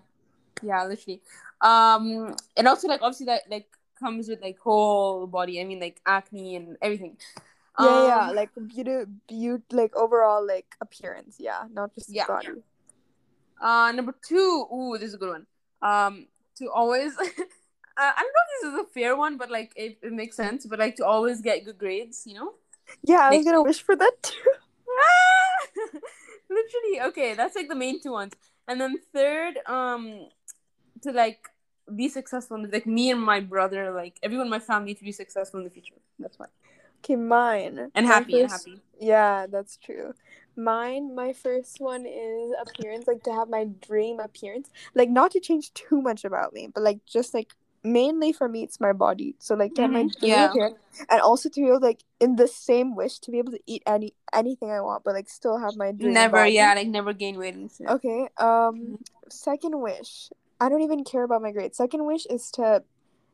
yeah, 0.62 0.86
literally. 0.86 1.22
Um, 1.62 2.36
and 2.56 2.68
also 2.68 2.88
like 2.88 3.02
obviously 3.02 3.26
that 3.28 3.44
like 3.50 3.68
comes 4.00 4.30
with 4.30 4.42
like 4.42 4.58
whole 4.60 5.28
body. 5.28 5.60
I 5.60 5.66
mean 5.66 5.80
like 5.80 6.00
acne 6.06 6.56
and 6.56 6.78
everything. 6.82 7.18
yeah, 7.80 8.08
yeah. 8.08 8.30
Um, 8.30 8.36
Like 8.36 8.50
beauty, 8.56 9.04
beauty, 9.28 9.64
like 9.72 9.96
overall, 9.96 10.46
like 10.46 10.74
appearance. 10.82 11.36
Yeah, 11.38 11.66
not 11.72 11.94
just 11.94 12.10
Yeah. 12.10 12.28
body. 12.28 12.64
Uh, 13.62 13.92
number 13.94 14.14
two. 14.28 14.68
Ooh, 14.74 14.98
this 14.98 15.10
is 15.10 15.16
a 15.16 15.18
good 15.18 15.30
one. 15.30 15.46
Um, 15.82 16.28
to 16.58 16.70
always. 16.72 17.14
uh, 17.20 17.24
I 17.98 18.22
don't 18.22 18.34
know 18.36 18.46
if 18.46 18.62
this 18.62 18.74
is 18.74 18.80
a 18.80 18.94
fair 18.94 19.16
one, 19.16 19.38
but 19.38 19.52
like 19.52 19.72
it, 19.76 19.98
it 20.02 20.14
makes 20.14 20.36
sense. 20.36 20.66
But 20.66 20.80
like 20.80 20.96
to 20.98 21.06
always 21.06 21.42
get 21.42 21.66
good 21.66 21.78
grades, 21.78 22.24
you 22.26 22.36
know. 22.36 22.54
Yeah, 23.04 23.30
I 23.30 23.36
was 23.36 23.46
gonna 23.46 23.64
wish 23.64 23.82
for 23.82 23.96
that 23.96 24.14
too. 24.22 24.34
Literally, 26.50 27.10
okay, 27.10 27.34
that's 27.34 27.56
like 27.56 27.68
the 27.68 27.76
main 27.76 28.02
two 28.02 28.12
ones. 28.12 28.34
And 28.68 28.80
then 28.80 28.98
third, 29.14 29.60
um, 29.66 30.28
to 31.04 31.12
like 31.12 31.40
be 31.96 32.10
successful, 32.10 32.66
like 32.72 32.86
me 32.86 33.12
and 33.12 33.22
my 33.22 33.40
brother, 33.40 33.92
like 33.92 34.18
everyone 34.24 34.48
in 34.48 34.52
my 34.52 34.60
family 34.60 34.94
to 34.94 35.04
be 35.04 35.12
successful 35.12 35.60
in 35.60 35.64
the 35.66 35.70
future. 35.70 35.96
That's 36.20 36.38
why. 36.40 36.48
Okay, 37.04 37.16
mine. 37.16 37.92
And 37.96 38.08
My 38.08 38.14
happy, 38.14 38.40
and 38.40 38.50
happy. 38.50 38.82
Yeah, 39.00 39.48
that's 39.50 39.78
true. 39.78 40.14
Mine, 40.56 41.14
my 41.16 41.34
first 41.34 41.80
one 41.80 42.06
is 42.06 42.52
appearance, 42.60 43.08
like 43.08 43.24
to 43.24 43.34
have 43.34 43.48
my 43.50 43.66
dream 43.88 44.20
appearance. 44.20 44.70
Like 44.96 45.10
not 45.10 45.32
to 45.32 45.40
change 45.40 45.74
too 45.74 46.02
much 46.02 46.26
about 46.26 46.54
me, 46.54 46.70
but 46.74 46.84
like 46.84 47.06
just 47.06 47.34
like 47.34 47.54
mainly 47.84 48.34
for 48.34 48.50
me 48.50 48.64
it's 48.64 48.80
my 48.80 48.92
body. 48.92 49.36
So 49.40 49.54
like 49.56 49.76
to 49.76 49.84
have 49.84 49.92
my 49.92 50.04
Mhm, 50.04 50.20
dream 50.20 50.32
yeah. 50.32 50.50
appearance 50.50 50.76
and 51.10 51.22
also 51.22 51.48
to 51.48 51.62
be 51.62 51.68
able 51.68 51.80
like 51.80 52.04
in 52.20 52.36
the 52.38 52.48
same 52.48 52.96
wish 52.96 53.20
to 53.20 53.32
be 53.32 53.38
able 53.38 53.52
to 53.52 53.60
eat 53.68 53.84
any 53.86 54.14
anything 54.34 54.72
I 54.72 54.82
want, 54.82 55.04
but 55.04 55.14
like 55.14 55.30
still 55.30 55.60
have 55.60 55.78
my 55.78 55.92
dream. 55.92 56.14
Never, 56.14 56.38
body. 56.38 56.54
yeah, 56.54 56.74
like 56.74 56.88
never 56.88 57.14
gain 57.14 57.38
weight 57.38 57.54
and 57.54 57.72
shit. 57.72 57.88
Okay. 57.88 58.28
Um 58.38 58.98
second 59.30 59.80
wish. 59.80 60.30
I 60.60 60.70
don't 60.70 60.82
even 60.82 61.04
care 61.04 61.24
about 61.24 61.44
my 61.44 61.52
grades. 61.52 61.78
Second 61.78 62.04
wish 62.06 62.26
is 62.26 62.50
to 62.52 62.84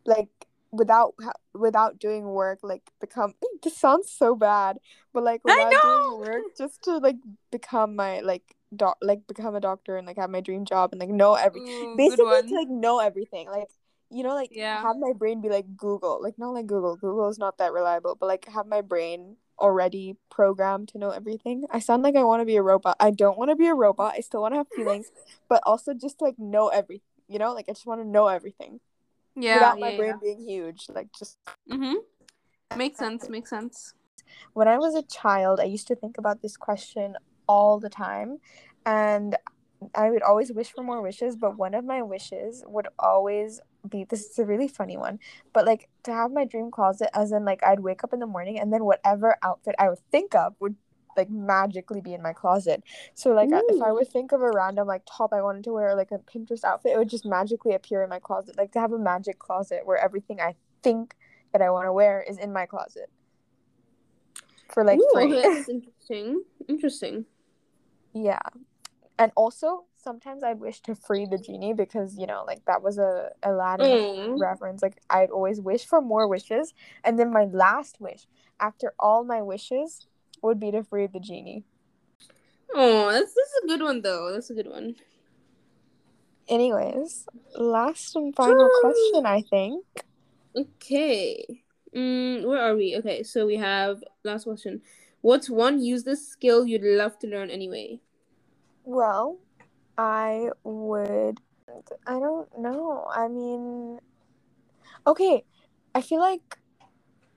like 0.06 0.28
without 0.74 1.14
without 1.54 2.00
doing 2.00 2.26
work 2.26 2.60
like 2.64 2.82
become 3.00 3.34
this 3.64 3.78
sounds 3.78 4.10
so 4.12 4.36
bad 4.36 4.78
but 5.14 5.24
like 5.24 5.42
I 5.46 5.52
without 5.52 5.72
doing 5.82 6.20
work 6.20 6.44
just 6.58 6.84
to 6.84 6.98
like 6.98 7.18
become 7.52 7.96
my 7.96 8.22
like 8.22 8.56
doc 8.76 8.98
like 9.02 9.28
become 9.28 9.54
a 9.56 9.62
doctor 9.62 9.98
and 9.98 10.08
like 10.08 10.18
have 10.18 10.32
my 10.32 10.42
dream 10.42 10.66
job 10.66 10.90
and 10.92 11.00
like 11.00 11.10
know 11.10 11.36
every 11.36 11.62
Ooh, 11.62 11.94
basically 11.96 12.42
to 12.42 12.56
like 12.56 12.70
know 12.70 13.00
everything 13.00 13.48
like 13.48 13.70
you 14.10 14.24
know 14.24 14.34
like 14.34 14.50
Yeah. 14.52 14.82
have 14.82 14.98
my 14.98 15.14
brain 15.14 15.42
be 15.42 15.50
like 15.50 15.78
google 15.78 16.20
like 16.22 16.40
not 16.40 16.56
like 16.56 16.66
google 16.66 16.96
google 16.96 17.30
is 17.30 17.38
not 17.38 17.60
that 17.60 17.72
reliable 17.72 18.16
but 18.20 18.26
like 18.26 18.48
have 18.48 18.66
my 18.66 18.82
brain 18.82 19.38
already 19.60 20.16
programmed 20.32 20.88
to 20.90 20.98
know 20.98 21.12
everything. 21.12 21.64
I 21.70 21.78
sound 21.78 22.02
like 22.02 22.16
i 22.16 22.24
want 22.24 22.42
to 22.42 22.46
be 22.46 22.56
a 22.56 22.64
robot. 22.64 22.98
I 23.00 23.12
don't 23.12 23.38
want 23.38 23.52
to 23.52 23.56
be 23.56 23.68
a 23.68 23.76
robot. 23.76 24.16
I 24.18 24.22
still 24.22 24.42
want 24.42 24.54
to 24.56 24.58
have 24.58 24.68
feelings 24.76 25.12
but 25.48 25.62
also 25.68 25.94
just 25.94 26.20
like 26.22 26.40
know 26.40 26.70
everything 26.70 27.06
you 27.30 27.40
know 27.40 27.54
like 27.54 27.66
i 27.70 27.72
just 27.72 27.86
want 27.86 28.02
to 28.02 28.08
know 28.08 28.28
everything 28.28 28.80
yeah, 29.36 29.56
without 29.56 29.80
yeah, 29.80 29.90
my 29.90 29.98
brain 29.98 30.10
yeah. 30.12 30.18
being 30.22 30.40
huge 30.40 30.88
like 30.90 31.08
just 31.18 31.38
Mm-hmm. 31.70 31.96
Makes 32.78 33.00
sense. 33.00 33.30
Makes 33.30 33.50
sense. 33.50 33.94
when 34.54 34.68
I 34.68 34.78
was 34.78 34.96
a 34.96 35.04
child, 35.04 35.60
I 35.60 35.66
used 35.66 35.88
to 35.88 35.96
think 35.96 36.18
about 36.18 36.42
this 36.42 36.58
question 36.58 37.16
all 37.48 37.80
the 37.80 37.90
time. 37.90 38.40
And 38.86 39.36
I 39.96 40.10
would 40.12 40.24
always 40.24 40.52
wish 40.52 40.72
for 40.72 40.84
more 40.84 41.02
wishes, 41.02 41.36
but 41.36 41.58
one 41.58 41.74
of 41.74 41.86
my 41.86 42.02
wishes 42.02 42.64
would 42.68 42.88
always 43.00 43.60
be 43.90 44.06
this 44.06 44.26
is 44.26 44.40
a 44.40 44.46
really 44.46 44.68
funny 44.68 44.98
one, 44.98 45.20
but 45.54 45.66
like 45.66 45.90
to 46.04 46.14
have 46.14 46.32
my 46.32 46.46
dream 46.46 46.72
closet, 46.72 47.10
as 47.14 47.32
in 47.32 47.46
like 47.46 47.64
I'd 47.64 47.82
wake 47.82 48.04
up 48.04 48.14
in 48.14 48.20
the 48.20 48.26
morning 48.28 48.60
and 48.60 48.72
then 48.72 48.86
whatever 48.86 49.38
outfit 49.44 49.76
I 49.80 49.90
would 49.90 50.00
think 50.12 50.36
of 50.36 50.56
would 50.60 50.76
like 51.18 51.30
magically 51.30 52.02
be 52.02 52.14
in 52.14 52.22
my 52.22 52.34
closet. 52.34 52.84
So 53.14 53.32
like 53.32 53.52
I- 53.54 53.62
if 53.70 53.82
I 53.82 53.92
would 53.92 54.08
think 54.08 54.32
of 54.32 54.42
a 54.42 54.52
random 54.52 54.88
like 54.88 55.04
top 55.06 55.34
I 55.34 55.42
wanted 55.42 55.64
to 55.66 55.74
wear, 55.74 55.90
or, 55.90 55.96
like 55.96 56.12
a 56.12 56.20
Pinterest 56.20 56.64
outfit, 56.64 56.94
it 56.94 56.98
would 56.98 57.10
just 57.10 57.26
magically 57.26 57.74
appear 57.74 58.04
in 58.04 58.10
my 58.10 58.20
closet. 58.20 58.58
Like 58.58 58.72
to 58.74 58.80
have 58.80 58.92
a 58.94 59.00
magic 59.00 59.40
closet 59.40 59.82
where 59.86 59.98
everything 59.98 60.40
I 60.42 60.56
think 60.82 61.16
that 61.52 61.62
I 61.62 61.70
want 61.70 61.88
to 61.88 61.94
wear 61.94 62.22
is 62.28 62.38
in 62.38 62.52
my 62.52 62.66
closet 62.66 63.10
for 64.70 64.84
like 64.84 65.00
Ooh, 65.00 65.10
free. 65.14 65.32
that's 65.32 65.70
interesting. 65.70 66.44
Interesting. 66.68 67.26
Yeah. 68.14 68.40
And 69.20 69.32
also, 69.36 69.86
sometimes 69.96 70.44
I'd 70.44 70.60
wish 70.60 70.82
to 70.82 70.96
free 70.96 71.26
the 71.26 71.38
genie 71.38 71.74
because, 71.74 72.18
you 72.18 72.26
know, 72.26 72.44
like 72.46 72.66
that 72.66 72.82
was 72.82 72.98
a 72.98 73.30
Aladdin 73.44 73.88
Mm. 73.92 74.40
reference. 74.40 74.82
Like 74.82 75.00
I'd 75.10 75.30
always 75.30 75.62
wish 75.62 75.86
for 75.86 76.02
more 76.02 76.28
wishes. 76.28 76.74
And 77.04 77.18
then 77.20 77.32
my 77.32 77.46
last 77.46 78.02
wish, 78.02 78.26
after 78.60 78.94
all 79.00 79.24
my 79.24 79.42
wishes, 79.42 80.08
would 80.44 80.60
be 80.60 80.72
to 80.72 80.84
free 80.84 81.08
the 81.08 81.20
genie. 81.20 81.64
Oh, 82.76 83.12
that's 83.12 83.34
this 83.34 83.48
is 83.50 83.64
a 83.64 83.68
good 83.68 83.82
one 83.82 84.02
though. 84.02 84.32
That's 84.32 84.50
a 84.50 84.54
good 84.54 84.70
one. 84.70 84.96
Anyways, 86.48 87.26
last 87.56 88.16
and 88.16 88.36
final 88.36 88.70
question, 88.82 89.26
I 89.26 89.42
think. 89.50 89.86
Okay. 90.56 91.64
Mm, 91.96 92.46
where 92.46 92.62
are 92.62 92.76
we? 92.76 92.98
Okay, 92.98 93.24
so 93.24 93.46
we 93.46 93.56
have 93.56 94.04
last 94.24 94.44
question. 94.44 94.82
What's 95.22 95.50
one 95.50 95.82
useless 95.82 96.28
skill 96.28 96.66
you'd 96.66 96.84
love 96.84 97.18
to 97.20 97.28
learn 97.28 97.50
anyway? 97.50 98.00
Well, 98.84 99.40
I 99.98 100.50
would. 100.64 101.40
I 102.06 102.20
don't 102.20 102.50
know. 102.60 103.08
I 103.10 103.28
mean, 103.30 104.00
okay. 105.08 105.46
I 105.96 106.02
feel 106.02 106.20
like 106.20 106.58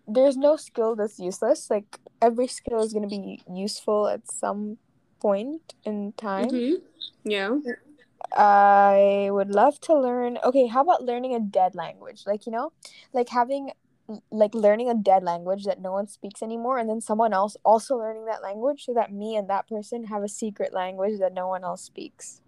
there's 0.07 0.37
no 0.37 0.57
skill 0.57 0.97
that's 0.97 1.19
useless. 1.19 1.71
Like, 1.71 1.99
every 2.21 2.47
skill 2.47 2.83
is 2.83 2.93
going 2.93 3.09
to 3.09 3.15
be 3.15 3.43
useful 3.51 4.09
at 4.09 4.31
some 4.31 4.79
point 5.21 5.75
in 5.85 6.13
time. 6.13 6.51
Mm-hmm. 6.51 6.75
Yeah. 7.25 7.59
I 8.33 9.29
would 9.31 9.51
love 9.51 9.81
to 9.83 9.95
learn. 9.99 10.39
Okay, 10.45 10.67
how 10.67 10.83
about 10.83 11.05
learning 11.05 11.35
a 11.35 11.41
dead 11.41 11.75
language? 11.75 12.25
Like, 12.27 12.47
you 12.47 12.53
know, 12.53 12.73
like 13.13 13.29
having 13.29 13.73
like 14.31 14.55
learning 14.55 14.89
a 14.89 14.95
dead 14.95 15.25
language 15.25 15.65
that 15.65 15.81
no 15.81 15.91
one 15.93 16.07
speaks 16.07 16.43
anymore 16.43 16.79
and 16.79 16.89
then 16.89 17.01
someone 17.01 17.33
else 17.33 17.57
also 17.65 17.97
learning 17.97 18.25
that 18.27 18.41
language 18.43 18.85
so 18.85 18.95
that 18.95 19.13
me 19.13 19.35
and 19.35 19.51
that 19.51 19.69
person 19.69 20.05
have 20.05 20.23
a 20.23 20.29
secret 20.29 20.73
language 20.73 21.19
that 21.19 21.35
no 21.35 21.49
one 21.49 21.65
else 21.65 21.83
speaks. 21.83 22.41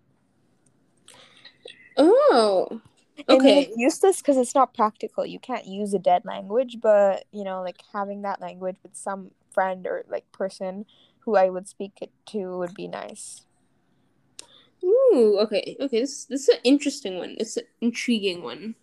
Oh. 1.96 2.80
Okay. 3.28 3.62
it's 3.62 3.76
useless 3.76 4.18
because 4.18 4.36
it's 4.36 4.54
not 4.54 4.74
practical. 4.74 5.26
You 5.26 5.38
can't 5.38 5.66
use 5.66 5.94
a 5.94 5.98
dead 5.98 6.24
language, 6.24 6.78
but 6.80 7.24
you 7.32 7.44
know, 7.44 7.62
like 7.62 7.82
having 7.92 8.22
that 8.22 8.40
language 8.40 8.76
with 8.82 8.96
some 8.96 9.32
friend 9.52 9.86
or 9.86 10.04
like 10.08 10.30
person 10.32 10.86
who 11.20 11.36
I 11.36 11.48
would 11.48 11.68
speak 11.68 11.98
it 12.00 12.10
to 12.26 12.58
would 12.58 12.74
be 12.74 12.88
nice. 12.88 13.44
Ooh. 14.84 15.38
Okay. 15.40 15.76
Okay. 15.80 16.00
This 16.00 16.24
this 16.24 16.42
is 16.42 16.48
an 16.48 16.60
interesting 16.64 17.18
one. 17.18 17.36
It's 17.38 17.56
an 17.56 17.64
intriguing 17.80 18.42
one. 18.42 18.74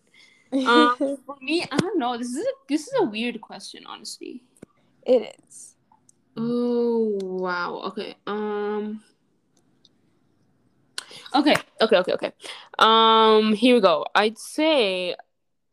Um, 0.52 0.96
for 1.26 1.38
me, 1.42 1.66
I 1.72 1.78
don't 1.78 1.98
know. 1.98 2.18
This 2.18 2.30
is 2.30 2.46
a 2.46 2.52
this 2.70 2.88
is 2.88 2.94
a 3.00 3.06
weird 3.06 3.42
question, 3.42 3.84
honestly. 3.88 4.44
it 5.06 5.36
is. 5.40 5.76
Oh 6.38 7.18
wow. 7.22 7.82
Okay. 7.86 8.16
Um. 8.28 9.02
Okay. 11.36 11.56
Okay. 11.82 11.98
Okay. 11.98 12.14
Okay. 12.14 12.32
Um. 12.80 13.54
Here 13.54 13.76
we 13.76 13.82
go. 13.82 14.06
I'd 14.16 14.38
say 14.38 15.16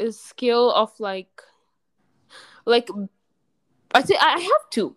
a 0.01 0.11
skill 0.11 0.73
of 0.73 0.91
like, 0.99 1.43
like, 2.67 2.89
I'd 3.95 4.09
say 4.09 4.17
I 4.21 4.41
have 4.41 4.71
two. 4.71 4.97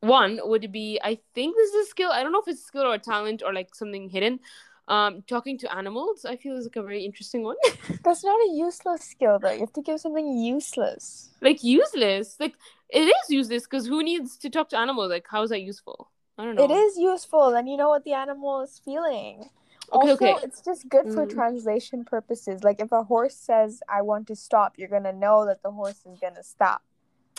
One 0.00 0.40
would 0.42 0.72
be 0.72 0.98
I 1.02 1.20
think 1.34 1.54
this 1.56 1.70
is 1.72 1.86
a 1.86 1.90
skill. 1.90 2.10
I 2.10 2.22
don't 2.24 2.32
know 2.32 2.40
if 2.40 2.48
it's 2.48 2.60
a 2.60 2.64
skill 2.64 2.82
or 2.82 2.94
a 2.94 2.98
talent 2.98 3.42
or 3.46 3.52
like 3.52 3.74
something 3.74 4.08
hidden. 4.08 4.40
Um, 4.88 5.22
talking 5.28 5.56
to 5.58 5.72
animals. 5.72 6.24
I 6.24 6.36
feel 6.36 6.56
is 6.56 6.64
like 6.64 6.74
a 6.74 6.82
very 6.82 7.04
interesting 7.04 7.44
one. 7.44 7.54
That's 8.04 8.24
not 8.24 8.40
a 8.48 8.52
useless 8.52 9.02
skill 9.02 9.38
though. 9.38 9.52
You 9.52 9.60
have 9.60 9.72
to 9.74 9.82
give 9.82 10.00
something 10.00 10.26
useless. 10.36 11.30
like 11.40 11.62
useless. 11.62 12.36
Like 12.40 12.54
it 12.88 13.06
is 13.06 13.30
useless 13.30 13.62
because 13.62 13.86
who 13.86 14.02
needs 14.02 14.36
to 14.38 14.50
talk 14.50 14.70
to 14.70 14.76
animals? 14.76 15.10
Like 15.10 15.26
how 15.30 15.44
is 15.44 15.50
that 15.50 15.62
useful? 15.62 16.10
I 16.36 16.44
don't 16.44 16.56
know. 16.56 16.64
It 16.64 16.72
is 16.72 16.96
useful, 16.96 17.54
and 17.54 17.68
you 17.68 17.76
know 17.76 17.90
what 17.90 18.04
the 18.04 18.14
animal 18.14 18.62
is 18.62 18.80
feeling. 18.84 19.50
Okay, 19.92 20.10
also, 20.10 20.12
okay. 20.12 20.34
it's 20.42 20.60
just 20.62 20.88
good 20.88 21.12
for 21.12 21.26
Mm. 21.26 21.34
translation 21.34 22.04
purposes. 22.04 22.64
Like 22.64 22.80
if 22.80 22.92
a 22.92 23.02
horse 23.04 23.36
says, 23.36 23.82
"I 23.88 24.00
want 24.02 24.26
to 24.28 24.36
stop," 24.36 24.78
you're 24.78 24.88
gonna 24.88 25.12
know 25.12 25.44
that 25.46 25.62
the 25.62 25.70
horse 25.70 26.00
is 26.06 26.18
gonna 26.18 26.42
stop. 26.42 26.82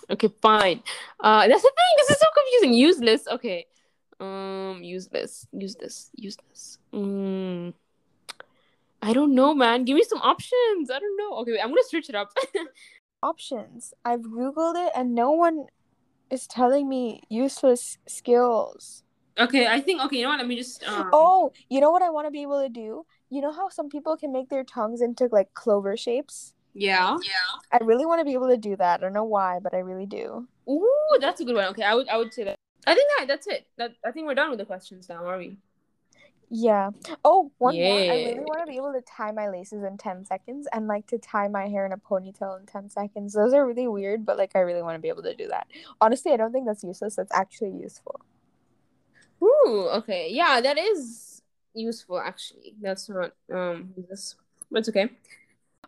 Okay, 0.09 0.29
fine. 0.41 0.83
Uh, 1.19 1.47
that's 1.47 1.63
the 1.63 1.73
thing. 1.79 1.93
This 1.97 2.09
is 2.11 2.19
so 2.19 2.27
confusing. 2.35 2.73
Useless. 2.73 3.27
Okay. 3.27 3.65
Um, 4.19 4.81
useless, 4.83 5.47
useless, 5.51 6.11
useless. 6.15 6.77
Mm. 6.93 7.73
I 9.01 9.11
don't 9.13 9.33
know, 9.35 9.53
man. 9.53 9.83
Give 9.83 9.95
me 9.95 10.03
some 10.03 10.21
options. 10.21 10.89
I 10.89 10.99
don't 10.99 11.17
know. 11.17 11.37
Okay, 11.39 11.51
wait, 11.53 11.61
I'm 11.61 11.69
gonna 11.69 11.83
search 11.83 12.09
it 12.09 12.15
up. 12.15 12.31
Options. 13.23 13.93
I've 14.05 14.21
googled 14.21 14.75
it, 14.75 14.91
and 14.95 15.15
no 15.15 15.31
one 15.31 15.67
is 16.29 16.47
telling 16.47 16.87
me 16.89 17.23
useless 17.29 17.97
skills. 18.07 19.03
Okay, 19.37 19.67
I 19.67 19.81
think. 19.81 20.01
Okay, 20.03 20.17
you 20.17 20.23
know 20.23 20.29
what? 20.29 20.39
Let 20.39 20.47
me 20.47 20.55
just. 20.55 20.83
Um, 20.87 21.09
Oh, 21.13 21.51
you 21.69 21.79
know 21.79 21.91
what 21.91 22.01
I 22.01 22.09
want 22.09 22.27
to 22.27 22.31
be 22.31 22.41
able 22.41 22.61
to 22.61 22.69
do? 22.69 23.05
You 23.29 23.41
know 23.41 23.51
how 23.51 23.69
some 23.69 23.89
people 23.89 24.17
can 24.17 24.31
make 24.31 24.49
their 24.49 24.63
tongues 24.63 25.01
into 25.01 25.27
like 25.31 25.53
clover 25.53 25.97
shapes? 25.97 26.53
Yeah. 26.73 27.17
Yeah. 27.23 27.59
I 27.71 27.83
really 27.83 28.05
want 28.05 28.19
to 28.19 28.25
be 28.25 28.33
able 28.33 28.49
to 28.49 28.57
do 28.57 28.75
that. 28.77 28.99
I 28.99 29.03
don't 29.03 29.13
know 29.13 29.23
why, 29.23 29.59
but 29.59 29.73
I 29.73 29.79
really 29.79 30.05
do. 30.05 30.47
Ooh, 30.69 31.17
that's 31.19 31.41
a 31.41 31.45
good 31.45 31.55
one. 31.55 31.65
Okay, 31.65 31.83
I 31.83 31.93
would. 31.95 32.07
I 32.09 32.17
would 32.17 32.33
say 32.33 32.43
that. 32.45 32.55
I 32.85 32.95
think 32.95 33.09
that 33.17 33.27
that's 33.27 33.47
it. 33.47 33.67
That 33.77 33.93
I 34.05 34.11
think 34.11 34.27
we're 34.27 34.35
done 34.35 34.49
with 34.49 34.59
the 34.59 34.65
questions 34.65 35.07
now, 35.07 35.25
are 35.25 35.37
we? 35.37 35.57
Yeah. 36.55 36.91
Oh, 37.25 37.51
one 37.57 37.75
more. 37.75 37.99
I 37.99 38.07
really 38.07 38.39
want 38.41 38.59
to 38.59 38.69
be 38.69 38.77
able 38.77 38.93
to 38.93 39.01
tie 39.01 39.31
my 39.31 39.49
laces 39.49 39.83
in 39.83 39.97
10 39.97 40.25
seconds 40.25 40.67
and 40.71 40.87
like 40.87 41.07
to 41.07 41.17
tie 41.17 41.47
my 41.47 41.67
hair 41.67 41.83
in 41.85 41.91
a 41.91 41.97
ponytail 41.97 42.59
in 42.59 42.67
10 42.67 42.91
seconds. 42.91 43.33
Those 43.33 43.53
are 43.53 43.65
really 43.65 43.87
weird, 43.87 44.23
but 44.23 44.37
like 44.37 44.51
I 44.55 44.59
really 44.59 44.83
want 44.83 44.95
to 44.95 44.99
be 44.99 45.07
able 45.07 45.23
to 45.23 45.33
do 45.33 45.47
that. 45.47 45.65
Honestly, 45.99 46.31
I 46.31 46.37
don't 46.37 46.51
think 46.51 46.67
that's 46.67 46.83
useless. 46.83 47.15
That's 47.15 47.31
actually 47.33 47.71
useful. 47.71 48.21
Ooh, 49.43 49.89
okay. 49.99 50.29
Yeah, 50.31 50.61
that 50.61 50.77
is 50.77 51.41
useful 51.73 52.19
actually. 52.19 52.75
That's 52.81 53.09
not 53.09 53.33
um 53.53 53.93
this 54.09 54.35
but 54.71 54.79
it's 54.79 54.89
okay. 54.89 55.09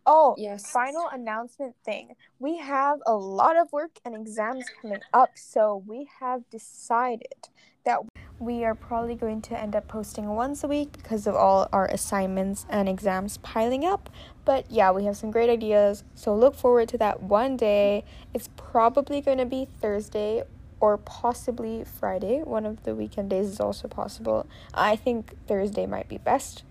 Oh, 0.08 0.36
Yes. 0.38 0.72
final 0.72 1.08
announcement 1.12 1.76
thing. 1.84 2.16
We 2.38 2.58
have 2.58 3.00
a 3.08 3.16
lot 3.16 3.58
of 3.58 3.72
work 3.72 3.98
and 4.06 4.14
exams 4.14 4.66
coming 4.80 5.00
up, 5.12 5.32
so 5.36 5.84
we 5.88 6.08
have 6.20 6.48
decided 6.52 7.50
that 7.86 8.02
we 8.38 8.64
are 8.66 8.76
probably 8.76 9.16
going 9.16 9.42
to 9.42 9.60
end 9.60 9.76
up 9.76 9.88
posting 9.88 10.28
once 10.36 10.64
a 10.64 10.68
week 10.68 10.92
because 10.92 11.26
of 11.26 11.34
all 11.36 11.68
our 11.74 11.88
assignments 11.88 12.68
and 12.70 12.88
exams 12.88 13.38
piling 13.38 13.84
up. 13.84 14.10
But 14.44 14.70
yeah, 14.70 14.92
we 14.92 15.06
have 15.06 15.18
some 15.18 15.32
great 15.32 15.50
ideas, 15.50 16.04
so 16.14 16.36
look 16.36 16.54
forward 16.56 16.90
to 16.90 16.98
that 17.00 17.24
one 17.24 17.58
day. 17.58 18.04
It's 18.34 18.50
probably 18.58 19.22
going 19.22 19.40
to 19.40 19.46
be 19.46 19.68
Thursday 19.82 20.44
or 20.86 20.98
possibly 20.98 21.84
Friday. 21.84 22.44
One 22.44 22.64
of 22.64 22.84
the 22.84 22.94
weekend 22.94 23.32
days 23.32 23.48
is 23.48 23.60
also 23.60 23.88
possible. 23.88 24.46
I 24.72 24.96
think 24.96 25.34
Thursday 25.48 25.88
might 25.88 26.08
be 26.08 26.20
best. 26.20 26.64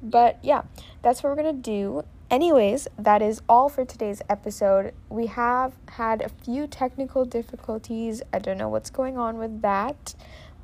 But 0.00 0.38
yeah, 0.40 0.62
that's 1.02 1.22
what 1.22 1.30
we're 1.30 1.42
going 1.42 1.56
to 1.56 1.62
do. 1.62 2.04
Anyways, 2.30 2.86
that 2.96 3.22
is 3.22 3.42
all 3.48 3.68
for 3.68 3.84
today's 3.84 4.22
episode. 4.28 4.94
We 5.08 5.26
have 5.26 5.74
had 5.98 6.22
a 6.22 6.28
few 6.28 6.68
technical 6.68 7.24
difficulties. 7.24 8.22
I 8.32 8.38
don't 8.38 8.56
know 8.56 8.68
what's 8.68 8.90
going 8.90 9.18
on 9.18 9.36
with 9.36 9.62
that. 9.62 10.14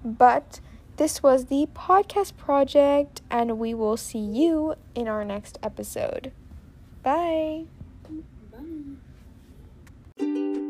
But 0.05 0.61
this 0.97 1.25
was 1.25 1.47
the 1.47 1.67
podcast 1.75 2.37
project, 2.37 3.21
and 3.33 3.59
we 3.59 3.75
will 3.75 3.97
see 3.97 4.21
you 4.21 4.77
in 4.95 5.09
our 5.09 5.25
next 5.25 5.59
episode. 5.61 6.31
Bye. 7.03 7.65
Bye. 10.19 10.69